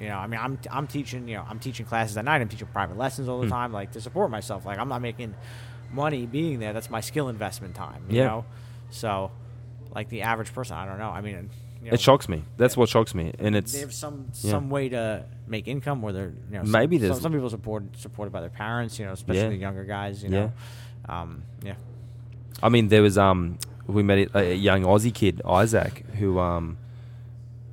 [0.00, 2.40] you know, I mean, I'm I'm teaching, you know, I'm teaching classes at night.
[2.42, 3.52] I'm teaching private lessons all the Hmm.
[3.52, 4.66] time, like to support myself.
[4.66, 5.34] Like I'm not making
[5.92, 6.72] money being there.
[6.72, 8.04] That's my skill investment time.
[8.10, 8.26] You Yeah.
[8.26, 8.44] know,
[8.90, 9.30] so
[9.94, 11.08] like the average person, I don't know.
[11.10, 11.48] I mean,
[11.86, 12.42] you know, It shocks me.
[12.56, 12.80] That's Yeah.
[12.80, 14.50] what shocks me, and it's they have some yeah.
[14.50, 17.48] some way to make income where they're you know some, Maybe some, there's- some people
[17.50, 18.98] support supported by their parents.
[18.98, 19.48] You know, especially Yeah.
[19.48, 20.22] the younger guys.
[20.22, 20.52] You know,
[21.08, 21.74] um, yeah.
[22.62, 26.76] I mean, there was um, we met a, a young Aussie kid, Isaac, who um,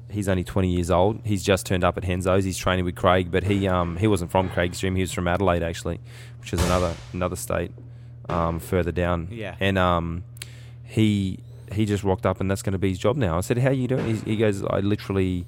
[0.09, 1.21] he's only 20 years old.
[1.23, 2.43] He's just turned up at Renzo's.
[2.43, 4.95] He's training with Craig, but he um, he wasn't from Craig's gym.
[4.95, 5.99] He was from Adelaide actually,
[6.39, 7.71] which is another another state
[8.29, 9.27] um, further down.
[9.31, 9.55] Yeah.
[9.59, 10.23] And um,
[10.83, 11.39] he
[11.71, 13.37] he just rocked up, and that's going to be his job now.
[13.37, 15.45] I said, "How are you doing?" He, he goes, "I literally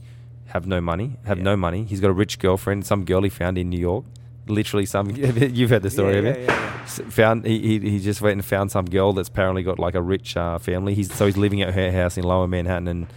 [0.48, 1.18] have no money.
[1.26, 1.44] Have Yeah.
[1.44, 1.84] no money.
[1.84, 4.06] He's got a rich girlfriend, some girl he found in New York."
[4.48, 6.44] Literally, some you've heard the story, yeah, yeah, you?
[6.46, 6.80] yeah.
[6.86, 10.02] Found he, he he just went and found some girl that's apparently got like a
[10.02, 10.94] rich uh, family.
[10.94, 13.08] He's so he's living at her house in Lower Manhattan, and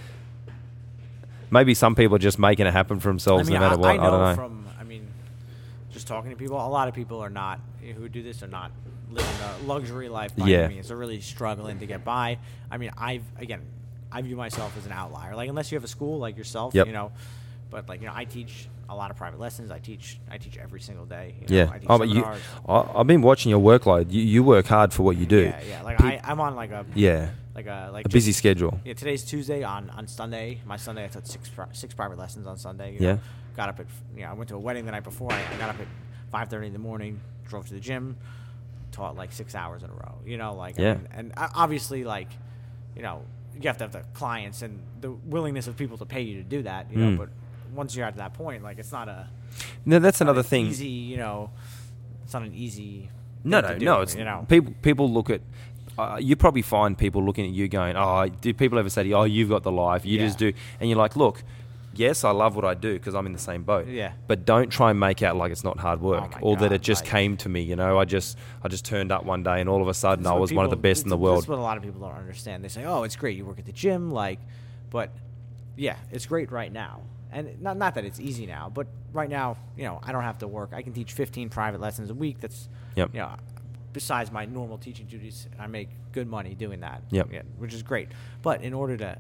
[1.51, 3.79] maybe some people are just making it happen for themselves I mean, no matter I,
[3.79, 3.89] what.
[3.91, 4.35] I I, don't know.
[4.35, 5.07] from I mean,
[5.91, 7.61] just talking to people, a lot of people are not
[7.97, 8.71] who do this are not
[9.11, 10.59] living a luxury life by Yeah.
[10.59, 10.89] any means.
[10.89, 12.39] They're really struggling to get by.
[12.71, 13.63] I mean, I've again,
[14.13, 15.35] I view myself as an outlier.
[15.37, 16.87] Like unless you have a school like yourself, Yep.
[16.87, 17.13] you know.
[17.71, 19.71] But like you know, I teach a lot of private lessons.
[19.71, 21.35] I teach I teach every single day.
[21.43, 21.65] You know?
[21.65, 22.41] yeah, I teach oh, but you, seminars.
[22.67, 24.11] I, I've been watching your workload.
[24.11, 25.43] You, you work hard for what you do.
[25.43, 25.83] Yeah, yeah.
[25.83, 28.81] Like Pe- I, I'm on like a yeah, like a like a just- busy schedule.
[28.85, 29.63] Yeah, today's Tuesday.
[29.65, 32.93] On on Sunday, my Sunday, I took six pri- six private lessons on Sunday.
[32.95, 33.13] you Yeah.
[33.15, 33.21] know.
[33.57, 33.87] got up at
[34.17, 35.31] you know I went to a wedding the night before.
[35.33, 35.87] I, I got up at
[36.33, 38.17] five thirty in the morning, drove to the gym,
[38.99, 40.15] taught like six hours in a row.
[40.27, 40.95] You know, like I Yeah.
[40.95, 42.29] mean, and obviously like,
[42.97, 43.23] you know,
[43.61, 46.47] you have to have the clients and the willingness of people to pay you to
[46.57, 46.91] do that.
[46.93, 47.19] You know, Mm.
[47.23, 47.29] but
[47.75, 49.27] once you're at that point, like it's not a
[49.85, 50.67] No, that's another an thing.
[50.67, 51.51] Easy, you know,
[52.25, 53.09] it's not an easy.
[53.45, 54.01] No, no, do, no.
[54.03, 54.45] It's you know.
[54.49, 54.75] people.
[54.83, 55.41] People look at.
[55.99, 59.09] Uh, you probably find people looking at you going, "Oh, do people ever say to
[59.09, 60.27] you, oh, you've got the life, you Yeah.
[60.27, 61.43] just do," and you're like, "Look,
[61.99, 63.87] yes, I love what I do because I'm in the same boat.
[63.89, 64.13] Yeah.
[64.27, 66.73] But don't try and make out like it's not hard work oh my or that
[66.73, 67.63] it just like- came to me.
[67.63, 70.25] You know, I just I just turned up one day and all of a sudden
[70.25, 71.39] That's I was one of the best in the world.
[71.39, 72.65] That's what a lot of people don't understand.
[72.65, 73.37] They say, "Oh, it's great.
[73.37, 74.39] You work at the gym, like,"
[74.91, 75.11] but
[75.77, 77.03] yeah, it's great right now.
[77.31, 80.39] And not not that it's easy now, but right now, you know, I don't have
[80.39, 80.71] to work.
[80.73, 82.41] I can teach 15 private lessons a week.
[82.41, 83.11] That's Yep.
[83.13, 83.35] you know,
[83.93, 87.03] besides my normal teaching duties, I make good money doing that.
[87.11, 87.29] Yep.
[87.33, 88.09] Yeah, which is great.
[88.43, 89.19] But in order to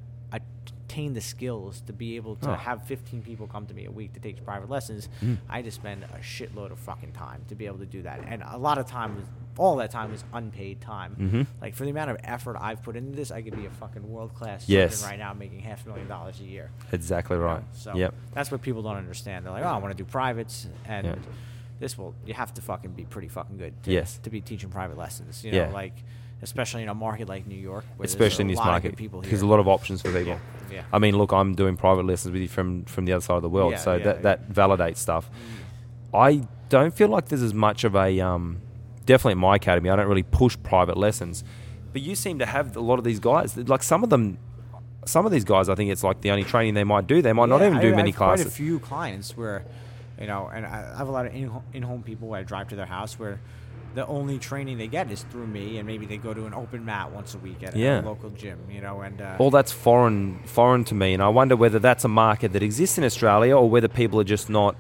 [0.89, 2.55] attain the skills to be able to Oh.
[2.55, 5.37] have 15 people come to me a week to take private lessons, Mm.
[5.49, 8.21] I had to spend a shitload of fucking time to be able to do that.
[8.27, 9.27] And a lot of time was
[9.59, 11.17] all that time was unpaid time.
[11.19, 11.47] Mhm.
[11.61, 14.09] Like for the amount of effort I've put into this, I could be a fucking
[14.09, 15.05] world class Yes.
[15.05, 16.71] right now, making half a million dollars a year.
[16.93, 17.49] exactly you know?
[17.49, 17.65] right.
[17.73, 18.15] So yep.
[18.33, 19.45] that's what people don't understand.
[19.45, 21.19] They're like, oh, I want to do privates, and
[21.81, 23.75] this will you have to fucking be pretty fucking good.
[23.83, 24.19] To, Yes.
[24.23, 25.71] To be teaching private lessons, you know, Yeah.
[25.71, 25.95] like
[26.43, 29.61] especially in a market like New York, Especially in this market, people there's a lot
[29.61, 30.33] of options for people.
[30.35, 30.39] Yeah,
[30.73, 30.83] yeah.
[30.93, 33.43] I mean, look, I'm doing private lessons with you from from the other side of
[33.43, 34.23] the world, Yeah, so yeah, that yeah.
[34.23, 35.31] that validates stuff.
[36.15, 38.61] I don't feel like there's as much of a um,
[39.07, 39.91] definitely in my academy.
[39.91, 41.45] I don't really push private lessons,
[41.93, 43.57] but you seem to have a lot of these guys.
[43.57, 44.39] Like some of them,
[45.05, 47.21] some of these guys, I think it's like the only training they might do.
[47.23, 49.65] They might not even do I many have Quite a few clients where,
[50.21, 52.77] you know, and I have a lot of in in-home people where I drive to
[52.77, 53.41] their house where
[53.95, 56.85] the only training they get is through me, and maybe they go to an open
[56.85, 58.01] mat once a week at a- Yeah.
[58.01, 61.29] a local gym, you know, and uh, All that's foreign foreign to me, and I
[61.29, 64.77] wonder whether that's a market that exists in Australia or whether people are just not.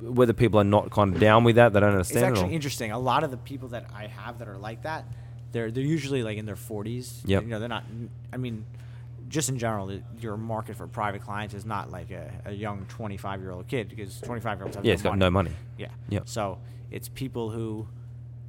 [0.00, 2.38] Whether people are not kind of down with that, they don't understand it.
[2.40, 2.90] actually interesting.
[2.90, 5.04] A lot of the people that I have that are like that,
[5.52, 7.22] they're they're usually like in their 40s.
[7.24, 7.84] Yeah, You know, they're not.
[8.32, 8.64] I mean,
[9.28, 13.40] just in general, your market for private clients is not like a, a young 25
[13.40, 15.20] year old kid because 25 year olds have Yeah, no it's got money.
[15.20, 15.50] no money.
[15.78, 15.88] Yeah.
[16.08, 16.28] Yep.
[16.28, 16.58] So
[16.90, 17.86] it's people who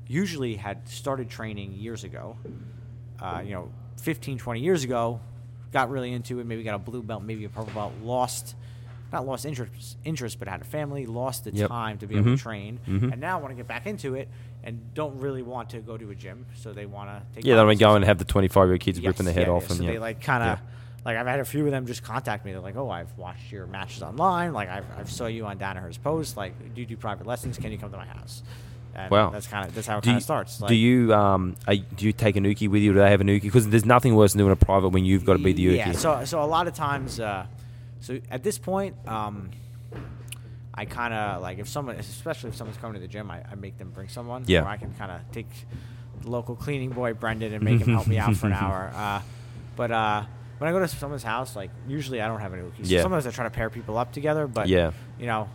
[0.07, 2.37] usually had started training years ago,
[3.21, 3.69] uh, you know,
[4.01, 5.19] 15, 20 years ago,
[5.71, 8.55] got really into it, maybe got a blue belt, maybe a purple belt, lost,
[9.11, 11.69] not lost interest, interest but had a family, lost the Yep.
[11.69, 12.37] time to be able Mhm.
[12.37, 13.11] to train, Mhm.
[13.11, 14.27] and now want to get back into it
[14.63, 17.55] and don't really want to go to a gym, so they want to take Yeah,
[17.55, 19.47] they want to go and have the 25 year old kids Yes, ripping their head
[19.47, 19.63] yeah, off.
[19.63, 19.67] yeah.
[19.69, 19.91] and so yeah.
[19.91, 20.59] they like kind of
[21.05, 22.51] like I've had a few of them just contact me.
[22.51, 24.51] They're like, "Oh, I've watched your matches online.
[24.51, 26.35] Like I've, I've saw you on Danaher's post.
[26.35, 27.57] Like, do you do private lessons?
[27.57, 28.43] Can you come to my house?"
[28.95, 29.29] And Wow.
[29.29, 30.59] that's kind of that's how it kind of starts.
[30.59, 32.93] Like, do you um are, do you take an uki with you?
[32.93, 33.43] Do they have an uki?
[33.43, 35.77] Because there's nothing worse than doing a private when you've got to be the uki.
[35.77, 35.91] Yeah.
[35.91, 37.45] So so a lot of times, uh,
[37.99, 39.51] so at this point, um,
[40.73, 43.55] I kind of like if someone, especially if someone's coming to the gym, I, I
[43.55, 44.43] make them bring someone.
[44.47, 44.63] Yeah.
[44.63, 45.47] Or I can kind of take
[46.21, 48.91] the local cleaning boy Brendan and make him help me out for an hour.
[48.95, 49.21] Uh,
[49.75, 50.23] but uh,
[50.57, 52.85] when I go to someone's house, like usually I don't have any Uki.
[52.85, 53.01] So Yeah.
[53.03, 54.91] sometimes I try to pair people up together, but Yeah.
[55.19, 55.49] you know,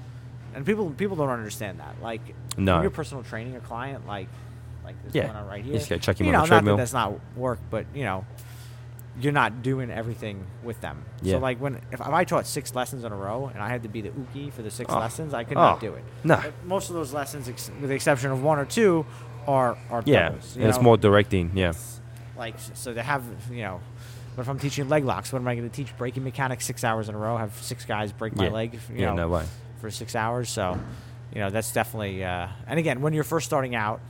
[0.54, 2.00] and people people don't understand that.
[2.02, 2.20] Like
[2.56, 2.74] No.
[2.74, 4.28] when you're personal training a client, like
[4.84, 5.28] like this Yeah.
[5.28, 5.78] one on right You here.
[5.78, 8.04] just gotta chuck him you on know, the not that that's not work, but you
[8.04, 8.24] know,
[9.20, 11.04] you're not doing everything with them.
[11.22, 11.34] Yeah.
[11.34, 13.82] So like when if, if I taught six lessons in a row and I had
[13.84, 14.98] to be the uki for the six Oh.
[14.98, 15.60] lessons, I could Oh.
[15.60, 16.02] not do it.
[16.24, 16.36] No.
[16.36, 19.04] But most of those lessons, ex- with the exception of one or two,
[19.46, 20.82] are are Yeah, and it's know?
[20.82, 21.50] more directing.
[21.54, 21.72] Yeah,
[22.36, 23.80] like so they have you know.
[24.34, 25.94] But if I'm teaching leg locks, what am I going to teach?
[25.98, 27.36] Breaking mechanics six hours in a row?
[27.36, 28.50] Have six guys break my Yeah.
[28.50, 28.72] leg?
[28.74, 29.44] You Yeah, know, no way.
[29.82, 30.78] For six hours, so
[31.34, 32.24] you know that's definitely.
[32.24, 34.00] Uh, and again, when you're first starting out,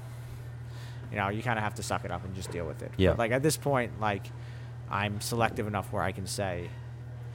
[1.10, 2.92] you know you kind of have to suck it up and just deal with it.
[2.96, 3.10] Yeah.
[3.10, 4.26] But, like at this point, like
[4.90, 6.68] I'm selective enough where I can say,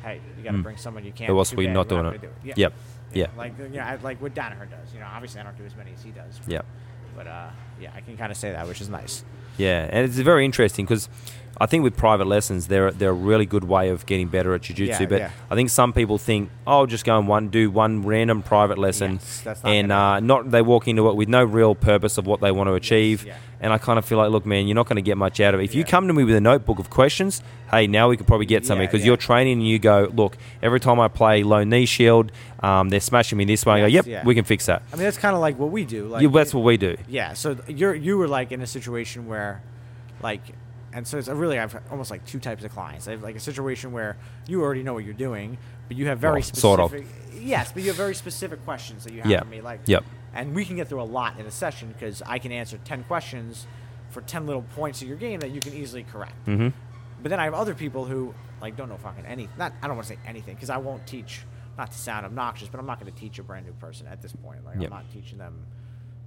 [0.04, 0.64] "Hey, you got to Mm.
[0.64, 2.22] bring someone you can't." Or else we're not doing it.
[2.22, 2.54] do Yeah.
[2.58, 2.74] Yep.
[3.14, 3.28] Yeah.
[3.38, 4.94] Like you know, I, like what Danaher does.
[4.94, 6.40] You know, obviously I don't do as many as he does.
[6.48, 6.66] Yep.
[7.16, 9.24] But uh, yeah, I can kind of say that, which is nice.
[9.58, 11.10] Yeah, and it's very interesting because
[11.60, 14.62] I think with private lessons, they're they're a really good way of getting better at
[14.62, 15.04] jiu-jitsu.
[15.04, 15.32] Yeah, but yeah.
[15.50, 19.20] I think some people think, oh, just go and one do one random private lesson,
[19.46, 22.52] Yes, and uh, not they walk into it with no real purpose of what they
[22.52, 23.26] want to achieve.
[23.26, 23.38] yeah.
[23.60, 25.56] And I kind of feel like, look, man, you're not going to get much out
[25.56, 25.64] of it.
[25.64, 27.42] If you come to me with a notebook of questions,
[27.72, 30.80] hey, now we could probably get something because you're training and you go, look, every
[30.80, 33.74] time I play low knee shield, um, they're smashing me this way.
[33.74, 34.84] I go, yep, we can fix that.
[34.94, 36.06] I mean, that's kind of like what we do.
[36.08, 36.98] Like that's what we do.
[37.08, 39.64] Yeah, so you're you were like in a situation where,
[40.22, 40.42] like,
[40.98, 43.08] and so it's a really I've almost like two types of clients.
[43.08, 44.18] I have like a situation where
[44.48, 46.62] you already know what you're doing, but you have very Well, specific.
[46.62, 46.96] sort of.
[47.40, 49.42] Yes, but you have very specific questions that you have Yeah.
[49.42, 49.62] for me.
[49.62, 50.04] Like, Yep.
[50.34, 53.04] And we can get through a lot in a session because I can answer ten
[53.04, 53.68] questions
[54.10, 56.34] for ten little points of your game that you can easily correct.
[56.46, 56.70] hmm
[57.22, 59.50] But then I have other people who like don't know fucking any.
[59.56, 61.42] Not I don't want to say anything because I won't teach.
[61.78, 64.20] Not to sound obnoxious, but I'm not going to teach a brand new person at
[64.24, 64.66] this point.
[64.66, 64.86] Like Yep.
[64.92, 65.54] I'm not teaching them.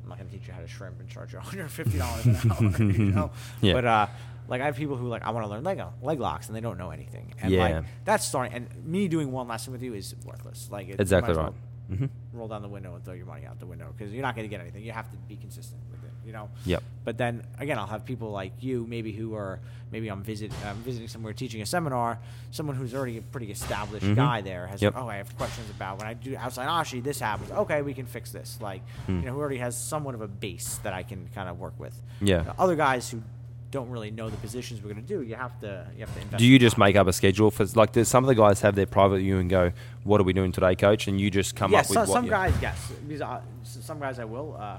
[0.05, 2.37] I'm not going to teach you how to shrimp and charge you 150 dollars an
[2.53, 2.73] hour.
[2.79, 3.31] You know?
[3.61, 3.73] Yeah.
[3.75, 4.07] But uh,
[4.51, 6.61] like I have people who like I want to learn leg leg locks and they
[6.61, 7.33] don't know anything.
[7.41, 7.61] And Yeah.
[7.79, 8.53] like that's starting.
[8.53, 10.69] And me doing one lesson with you is worthless.
[10.71, 11.45] Like it, you Exactly right.
[11.45, 11.55] well
[11.89, 14.37] hmm Roll down the window and throw your money out the window because you're not
[14.37, 14.85] going to get anything.
[14.85, 16.11] You have to be consistent with it.
[16.25, 16.49] You know.
[16.65, 16.83] Yep.
[17.05, 19.59] But then again, I'll have people like you, maybe who are
[19.91, 22.19] maybe I'm visit I'm visiting somewhere teaching a seminar.
[22.53, 24.15] Someone who's already a pretty established Mhm.
[24.17, 24.95] guy there has Yep.
[24.97, 27.51] oh I have questions about when I do outside ashi this happens.
[27.51, 28.59] Okay, we can fix this.
[28.61, 29.21] Like Hmm.
[29.21, 31.75] you know who already has somewhat of a base that I can kind of work
[31.81, 32.01] with.
[32.21, 32.45] Yeah.
[32.51, 33.23] Uh, other guys who
[33.71, 36.21] don't really know the positions we're going to do, you have to you have to
[36.21, 36.39] invest.
[36.39, 37.95] Do you just make up a schedule for like?
[38.05, 39.73] Some of the guys have their private view and go,
[40.05, 42.09] "What are we doing today, coach?" And you just come yeah, up with so, what
[42.09, 42.93] some you- guys, yes.
[43.07, 44.79] Because some guys I will, uh,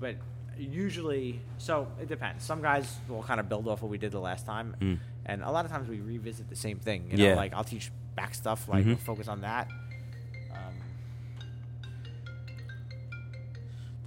[0.00, 0.16] but
[0.58, 2.44] usually, so it depends.
[2.44, 4.98] Some guys will kind of build off what we did the last time, Mm.
[5.26, 7.10] and a lot of times we revisit the same thing.
[7.10, 7.34] You know, Yeah.
[7.34, 8.88] like I'll teach back stuff, like Mhm.
[8.88, 9.68] we'll focus on that.
[10.52, 10.74] Um,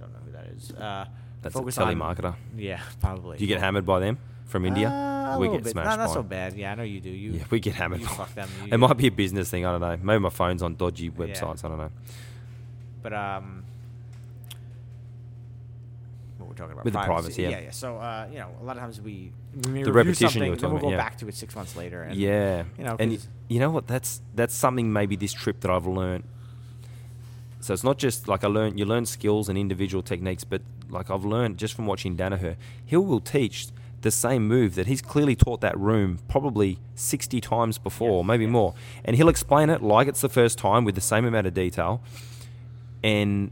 [0.00, 0.72] don't know who that is.
[0.72, 1.04] Uh,
[1.42, 2.34] That's a focus on telemarketer.
[2.56, 3.38] Yeah, probably.
[3.38, 4.88] Do you get hammered by them from India?
[4.88, 5.70] Uh, a we little get bit.
[5.72, 5.86] smashed.
[5.88, 6.26] Not, not so them.
[6.28, 6.54] bad.
[6.54, 7.10] Yeah, I know you do.
[7.10, 7.32] You.
[7.32, 8.00] Yeah, we get hammered.
[8.00, 8.48] You by fuck them.
[8.60, 9.64] You it get- might be a business thing.
[9.66, 9.96] I don't know.
[10.02, 11.64] Maybe my phone's on dodgy websites.
[11.64, 11.90] I don't know.
[13.02, 13.64] But um,
[16.38, 17.48] what we're talking about With the privacy, yeah.
[17.50, 17.70] yeah, yeah.
[17.70, 19.32] So uh, you know, a lot of times we,
[19.64, 20.96] we may The review repetition you something, were then talking we'll go about, yeah.
[21.04, 22.02] back to it six months later.
[22.02, 23.86] And, yeah, you know, and you know what?
[23.86, 26.24] That's that's something maybe this trip that I've learned.
[27.60, 28.78] So it's not just like I learned.
[28.78, 32.96] You learn skills and individual techniques, but like I've learned just from watching Danaher, he
[32.96, 33.68] will teach
[34.00, 38.46] the same move that he's clearly taught that room probably 60 times before, Yes, maybe
[38.46, 38.74] more.
[39.04, 42.00] And he'll explain it like it's the first time with the same amount of detail.
[43.02, 43.50] And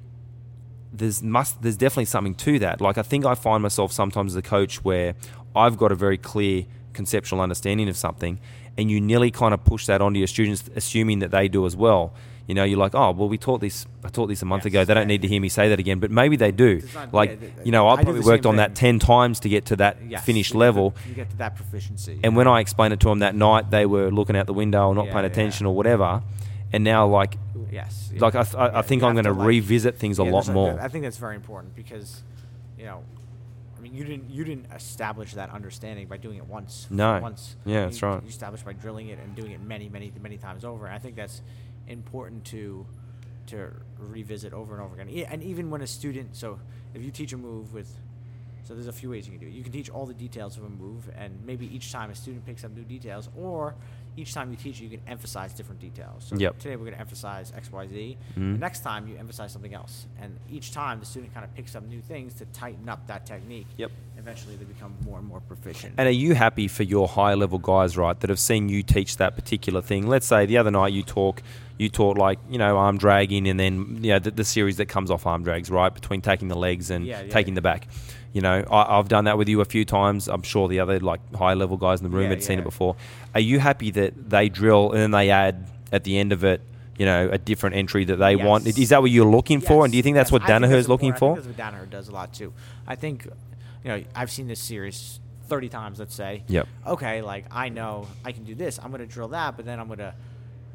[0.93, 2.81] there's must there's definitely something to that.
[2.81, 5.15] Like I think I find myself sometimes as a coach where
[5.55, 8.39] I've got a very clear conceptual understanding of something,
[8.77, 11.77] and you nearly kind of push that onto your students, assuming that they do as
[11.77, 12.15] well.
[12.47, 13.87] You know, you're like, oh, well, we taught this.
[14.05, 14.85] I taught this a month Yes, ago.
[14.85, 16.81] They don't need to hear me say that again, but maybe they do.
[16.95, 19.49] Not- like, yeah, th- you know, I I probably worked on that ten times to
[19.49, 20.93] get to that Yes, finished level.
[20.93, 22.21] to- you get to that proficiency.
[22.23, 24.87] And when I explained it to them that night, they were looking out the window
[24.89, 26.23] or not Yeah, paying attention or whatever.
[26.73, 27.37] And now, like,
[27.73, 30.79] yes, like I, th- I, think I'm going to like- revisit things a lot more.
[30.81, 32.23] I think that's very important because,
[32.79, 33.03] you know,
[33.77, 36.87] I mean, you didn't you didn't establish that understanding by doing it once.
[36.91, 37.19] No.
[37.21, 37.57] Once.
[37.65, 38.23] Yeah, You- that's right.
[38.23, 40.87] You established by drilling it and doing it many, many, many times over.
[40.87, 41.43] And I think that's
[41.89, 42.87] important to
[43.47, 45.09] to revisit over and over again.
[45.09, 46.59] E- And even when a student, so
[46.95, 47.89] if you teach a move with
[48.65, 49.53] so there's a few ways you can do it.
[49.53, 52.45] You can teach all the details of a move, and maybe each time a student
[52.45, 53.77] picks up new details, or
[54.17, 56.25] each time you teach, it, you can emphasize different details.
[56.25, 56.59] So Yep.
[56.59, 58.17] today we're going to emphasize X, Y, Z.
[58.37, 58.59] Mhm.
[58.59, 61.85] Next time you emphasize something else, and each time the student kind of picks up
[61.85, 63.69] new things to tighten up that technique.
[63.77, 63.93] Yep.
[64.19, 65.95] Eventually, they become more and more proficient.
[65.97, 69.17] And are you happy for your high level guys, right, that have seen you teach
[69.19, 70.09] that particular thing?
[70.09, 71.41] Let's say the other night you talk,
[71.79, 74.87] you taught like you know arm dragging, and then you know the, the series that
[74.87, 77.89] comes off arm drags, right, between taking the legs and Yeah, yeah, taking the back.
[78.33, 80.29] You know, I, I've done that with you a few times.
[80.29, 82.97] I'm sure the other like high level guys in the room had seen it before.
[83.35, 86.61] Are you happy that they drill and then they add at the end of it?
[86.99, 88.67] You know, a different entry that they want.
[88.67, 89.85] Is that what you're looking for?
[89.85, 90.41] And do you think that's yes.
[90.41, 91.33] what Danaher is looking for?
[91.33, 92.55] I think that's what Danaher does a lot too.
[92.87, 93.27] I think,
[93.85, 96.43] you know, I've seen this series 30 times, let's say.
[96.49, 96.69] Yep.
[96.87, 98.79] Okay, like I know I can do this.
[98.79, 100.15] I'm going to drill that, but then I'm going to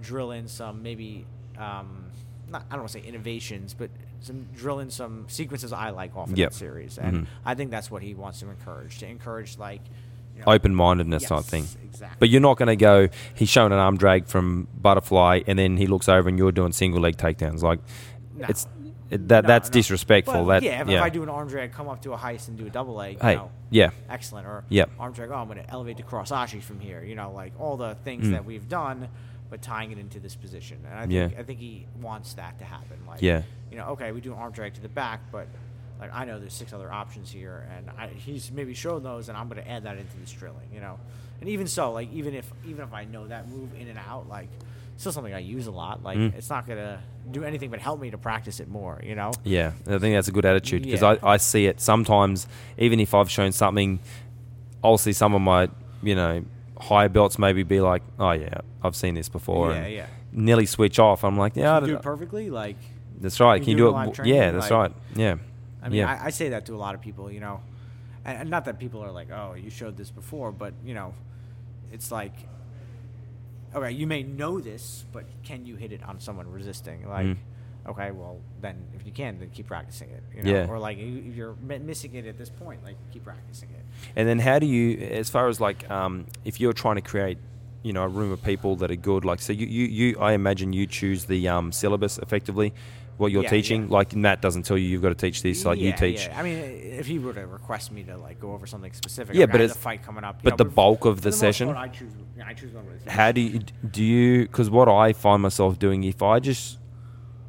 [0.02, 1.26] drill in some maybe,
[1.58, 2.06] um,
[2.49, 3.89] not, I don't want to say innovations, but
[4.22, 6.52] some drill in some sequences I like off of Yep.
[6.52, 6.97] that series.
[6.97, 7.28] And Mhm.
[7.45, 9.82] I think that's what he wants to encourage, to encourage like,
[10.36, 11.68] you know, Open mindedness type Yes, thing.
[11.84, 12.18] exactly.
[12.20, 13.08] But you're not going to go.
[13.34, 16.72] He's showing an arm drag from butterfly, and then he looks over and you're doing
[16.72, 17.62] single leg takedowns.
[17.62, 17.80] Like,
[18.38, 18.45] No.
[18.49, 18.68] it's
[19.10, 19.74] it, that No, that's no.
[19.74, 20.34] disrespectful.
[20.36, 20.97] Well, that yeah, if, yeah.
[20.99, 22.93] if I do an arm drag, come up to a heist and do a double
[22.93, 24.47] leg, you hey, know, yeah, excellent.
[24.47, 24.89] Or Yep.
[24.97, 27.04] arm drag, oh, I'm going to elevate the crossashi from here.
[27.04, 28.32] You know, like all the things Mm.
[28.32, 29.10] that we've done,
[29.52, 30.80] but tying it into this position.
[30.89, 31.39] And I think Yeah.
[31.39, 32.97] I think he wants that to happen.
[33.08, 33.43] Like, Yeah.
[33.70, 35.47] you know, okay, we do arm drag to the back, but
[35.99, 39.38] like I know there's six other options here, and I, he's maybe shown those, and
[39.38, 40.70] I'm going to add that into this drilling.
[40.74, 40.97] You know,
[41.41, 44.28] and even so, like even if even if I know that move in and out,
[44.28, 44.47] like.
[44.97, 46.04] Still something I use a lot.
[46.04, 46.36] Like Mm.
[46.36, 46.99] it's not gonna
[47.32, 49.02] do anything but help me to practice it more.
[49.04, 49.32] You know.
[49.43, 51.16] Yeah, I think that's a good attitude because Yeah.
[51.24, 52.45] I, I see it sometimes.
[52.78, 53.99] Even if I've shown something,
[54.84, 55.70] I'll see some of my
[56.04, 56.43] you know
[56.82, 59.71] higher belts maybe be like, oh yeah, I've seen this before.
[59.71, 60.05] Yeah, and yeah.
[60.34, 61.23] Nearly switch off.
[61.23, 62.49] I'm like, yeah, I don't do it perfectly.
[62.49, 62.77] Like
[63.19, 63.61] that's right.
[63.61, 63.93] Can you do do it it?
[63.93, 64.93] live w- training, yeah, that's like- right.
[65.15, 65.36] Yeah,
[65.84, 67.61] I mean, yeah, I, I say that to a lot of people, you know,
[68.25, 71.13] and, and not that people are like, "Oh, you showed this before," but you know,
[71.91, 72.34] it's like,
[73.75, 77.07] okay, you may know this, but can you hit it on someone resisting?
[77.07, 77.38] Like, Mhm.
[77.88, 80.23] Okay, well, then if you can, then keep practicing it.
[80.36, 80.51] You know?
[80.51, 80.67] Yeah.
[80.67, 83.84] Or like, if you're missing it at this point, like, keep practicing it.
[84.15, 87.38] And then how do you, as far as like, um, if you're trying to create,
[87.84, 90.34] you know, a room of people that are good, like, so you, you, you I
[90.34, 92.73] imagine you choose the um, syllabus effectively,
[93.17, 93.84] what you're Yeah, teaching.
[93.84, 93.93] yeah.
[93.93, 96.25] Like Matt doesn't tell you you've got to teach this, like you teach.
[96.27, 96.39] Yeah.
[96.39, 99.45] I mean, if he were to request me to like go over something specific, Yeah,
[99.47, 100.41] but it's- a fight coming up.
[100.43, 102.11] but know, the bulk of for the session- part, I choose.
[102.38, 103.59] yeah, I choose one How do you
[103.89, 104.43] do you?
[104.43, 106.77] Because what I find myself doing, if I just,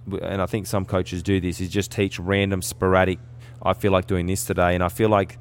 [0.06, 3.18] and I think some coaches do this, is just teach random sporadic.
[3.62, 5.38] I feel like doing this today, and I feel like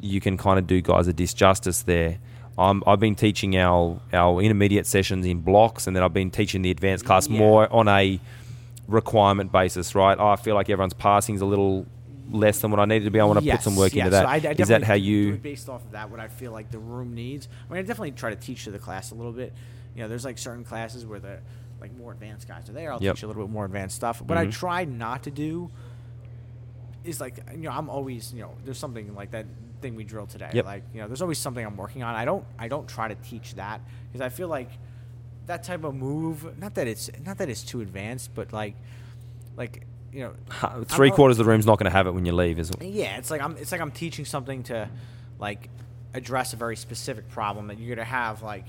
[0.00, 2.18] you can kind of do guys a disjustice there.
[2.58, 6.62] I'm, I've been teaching our our intermediate sessions in blocks, and then I've been teaching
[6.62, 7.38] the advanced class Yeah.
[7.38, 8.20] more on a
[8.88, 10.18] requirement basis, right?
[10.18, 11.86] I feel like everyone's passing is a little
[12.30, 13.20] less than what I needed to be.
[13.20, 14.06] I want to put some work yes.
[14.06, 14.22] into that.
[14.22, 15.36] So I, I is that how you?
[15.36, 16.10] based off of that?
[16.10, 17.48] What I feel like the room needs.
[17.68, 19.52] I mean, I definitely try to teach to the class a little bit.
[19.94, 21.38] You know, there's like certain classes where the
[21.82, 22.92] like more advanced guys are there.
[22.92, 23.14] I'll Yep.
[23.16, 24.22] teach you a little bit more advanced stuff.
[24.22, 24.52] What I Mhm.
[24.52, 25.70] try not to do
[27.04, 29.46] is like you know I'm always you know there's something like that
[29.80, 30.50] thing we drill today.
[30.52, 30.64] Yep.
[30.64, 32.14] Like you know there's always something I'm working on.
[32.14, 34.70] I don't I don't try to teach that because I feel like
[35.46, 36.56] that type of move.
[36.58, 38.76] Not that it's not that it's too advanced, but like
[39.56, 42.12] like you know I'm Three al- quarters of the room's not going to have it
[42.12, 42.80] when you leave, is it?
[42.82, 44.88] yeah, it's like I'm it's like I'm teaching something to
[45.40, 45.68] like
[46.14, 48.66] address a very specific problem that you're gonna have like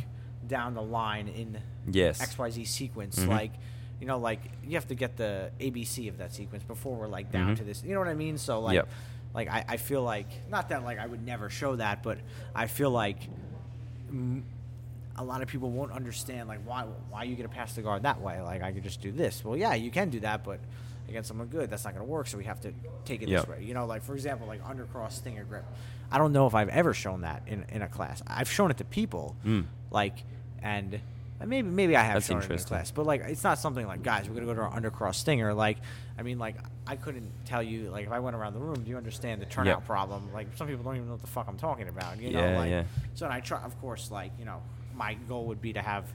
[0.48, 1.58] down the line in
[1.92, 2.20] Yes.
[2.22, 3.20] XYZ sequence.
[3.20, 3.28] Mhm.
[3.30, 3.52] Like
[4.00, 7.32] you know, like you have to get the ABC of that sequence before we're like
[7.32, 7.58] down Mhm.
[7.60, 7.84] to this.
[7.84, 8.38] You know what I mean?
[8.38, 8.90] So like Yep.
[9.34, 12.18] like I, I feel like not that like I would never show that, but
[12.54, 13.30] I feel like
[14.12, 14.42] mm,
[15.16, 18.04] a lot of people won't understand like why why you get to pass the guard
[18.04, 18.42] that way.
[18.42, 19.44] Like I could just do this.
[19.46, 20.60] Well, yeah, you can do that, but
[21.08, 22.28] against someone good, that's not going to work.
[22.28, 22.74] So we have to
[23.06, 23.42] take it Yep.
[23.42, 23.64] this way.
[23.64, 25.66] You know, like for example, like undercross stinger grip.
[26.12, 28.22] I don't know if I've ever shown that in in a class.
[28.28, 29.66] I've shown it to people, Mm.
[29.92, 30.24] like
[30.64, 30.94] and.
[31.40, 32.68] and Maybe maybe I have That's shown it in a interesting.
[32.70, 35.54] class, but like it's not something like guys, we're gonna go to our undercross stinger.
[35.54, 35.78] Like,
[36.18, 36.56] I mean, like
[36.88, 39.46] I couldn't tell you like if I went around the room, do you understand the
[39.46, 39.86] turnout Yep.
[39.86, 40.32] problem?
[40.34, 42.18] Like some people don't even know what the fuck I'm talking about.
[42.22, 42.84] You Yeah, like yeah.
[43.14, 44.62] so And I try, of course, like you know,
[44.96, 46.06] my goal would be to have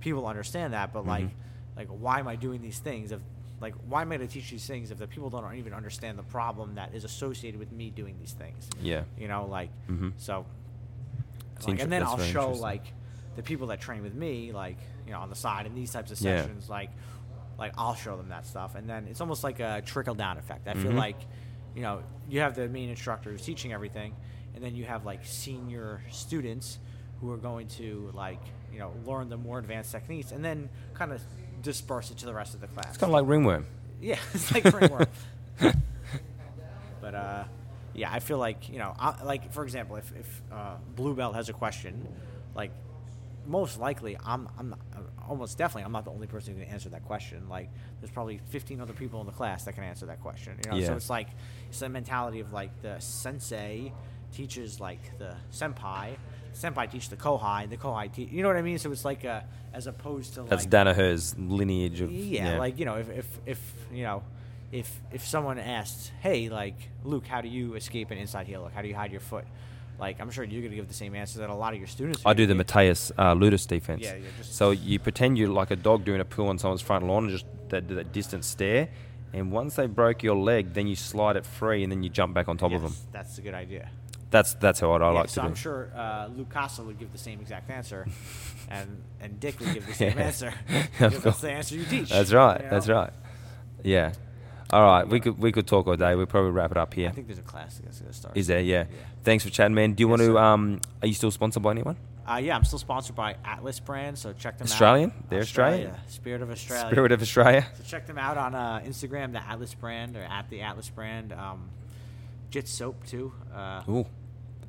[0.00, 0.94] people understand that.
[0.94, 1.30] But like, Mhm.
[1.76, 3.12] like why am I doing these things?
[3.12, 3.20] If
[3.60, 6.18] like why am I going to teach these things if the people don't even understand
[6.18, 8.70] the problem that is associated with me doing these things?
[8.80, 9.02] Yeah.
[9.18, 10.12] You know, like Mhm.
[10.16, 10.46] so.
[11.66, 12.94] Like, and then that's I'll show like
[13.36, 16.10] the people that train with me, like you know, on the side in these types
[16.10, 16.40] of Yeah.
[16.42, 16.90] sessions, like
[17.58, 20.66] like I'll show them that stuff, and then it's almost like a trickle down effect.
[20.66, 20.96] I feel Mhm.
[20.96, 21.16] like
[21.74, 24.14] you know you have the main instructor who's teaching everything,
[24.54, 26.78] and then you have like senior students
[27.20, 28.40] who are going to like
[28.72, 31.20] you know learn the more advanced techniques, and then kind of
[31.62, 32.88] disperse it to the rest of the class.
[32.88, 33.66] It's kind of like ringworm.
[34.00, 35.06] Yeah, it's like ringworm.
[37.00, 37.44] but uh,
[37.94, 41.34] yeah, I feel like you know, I, like for example, if if uh, Blue Belt
[41.34, 42.08] has a question,
[42.54, 42.70] like
[43.50, 46.70] most likely, I'm I'm not, uh, almost definitely I'm not the only person who can
[46.72, 47.48] answer that question.
[47.48, 47.68] Like
[48.00, 50.56] there's probably 15 other people in the class that can answer that question.
[50.64, 50.86] You know, Yeah.
[50.86, 51.28] so it's like
[51.68, 53.92] it's the mentality of like the sensei
[54.32, 56.16] teaches like the senpai.
[56.54, 58.30] Senpai teach the kohai, the kohai teach.
[58.30, 58.78] You know what I mean?
[58.78, 62.84] So it's like a, as opposed to That's like Danaher's lineage of yeah, like you
[62.84, 63.60] know, if if if
[63.92, 64.22] you know,
[64.72, 68.62] if if someone asked, "Hey, like Luke, how do you escape an inside heel?
[68.62, 69.44] Like, how do you hide your foot?"
[70.00, 72.22] Like, I'm sure you're gonna give the same answer that a lot of your students.
[72.24, 72.54] I do the.
[72.54, 74.02] Mateus uh, Ludus defense.
[74.02, 77.06] Yeah, yeah, so you pretend you're like a dog doing a pull on someone's front
[77.06, 78.88] lawn and just that, that distant stare.
[79.32, 82.34] And once they broke your leg, then you slide it free and then you jump
[82.34, 82.92] back on top of them.
[82.92, 83.88] Yes, That's a good idea.
[84.30, 85.60] That's that's how I, I Yeah, like so to I'm do.
[85.60, 88.06] sure uh, Luke Costa would give the same exact answer,
[88.68, 90.54] and and Dick would give the same answer.
[90.98, 92.10] That's the answer you teach.
[92.10, 92.62] That's right.
[92.62, 93.12] you That's right.
[93.82, 94.12] Yeah.
[94.72, 95.06] All right.
[95.06, 96.14] We could we could talk all day.
[96.14, 97.08] We'll probably wrap it up here.
[97.08, 98.36] I think there's a class that's gonna start.
[98.36, 98.60] Is there?
[98.60, 98.84] Yeah.
[98.90, 98.96] Yeah.
[99.24, 99.92] Thanks for chatting, man.
[99.94, 100.38] Do you Yes, want to?
[100.38, 101.96] Um, are you still sponsored by anyone?
[102.26, 105.10] Uh, yeah, I'm still sponsored by Atlas Brand, so check them Australian?
[105.10, 105.14] out.
[105.16, 105.28] Australian?
[105.30, 105.86] They're Australian?
[105.90, 106.10] Australia.
[106.10, 106.86] Spirit of Australia.
[106.92, 107.66] Spirit of Australia.
[107.78, 111.32] So check them out on uh, Instagram, the Atlas Brand, or at the Atlas Brand.
[111.32, 111.70] Um,
[112.52, 113.32] Jits soap too.
[113.52, 114.06] Uh, Ooh.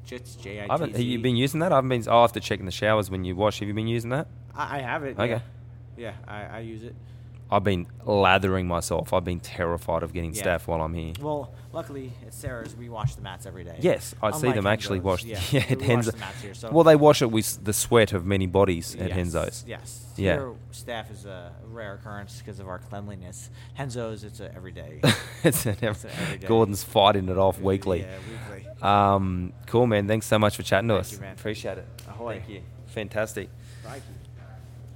[0.08, 1.72] Jits J I T have you been using that?
[1.72, 2.04] I haven't been.
[2.10, 3.60] I'll have to check in the showers when you wash.
[3.60, 4.28] Have you been using that?
[4.56, 5.20] I, I have it.
[5.20, 5.42] Okay.
[5.98, 6.96] Yeah, yeah I, I use it.
[7.54, 9.12] I've been lathering myself.
[9.12, 10.44] I've been terrified of getting Yeah.
[10.58, 11.12] staph while I'm here.
[11.20, 13.76] Well, luckily at Serra's, we wash the mats every day.
[13.82, 15.04] Yes, I see Unlike them actually Henzo's.
[15.04, 15.26] washed.
[15.26, 16.12] Yeah, we at wash Henzo.
[16.14, 16.54] the mats here.
[16.54, 19.66] So Well, they wash it with the sweat of many bodies at yes, Henzo's.
[19.68, 20.06] Yes.
[20.16, 20.34] Yeah.
[20.36, 23.50] Here, staph is a rare occurrence because of our cleanliness.
[23.78, 25.02] Henzo's, it's a everyday.
[25.44, 26.48] it's an It's an everyday.
[26.48, 28.02] Gordon's fighting it off weekly.
[28.02, 28.68] Yeah, weekly.
[28.82, 30.08] Um, cool, man.
[30.08, 31.12] Thanks so much for chatting to Thank us.
[31.14, 31.34] you, man.
[31.34, 31.88] Appreciate it.
[32.08, 32.38] Ahoy.
[32.40, 32.62] Thank you.
[32.88, 33.50] Fantastic.
[33.84, 34.04] Crikey.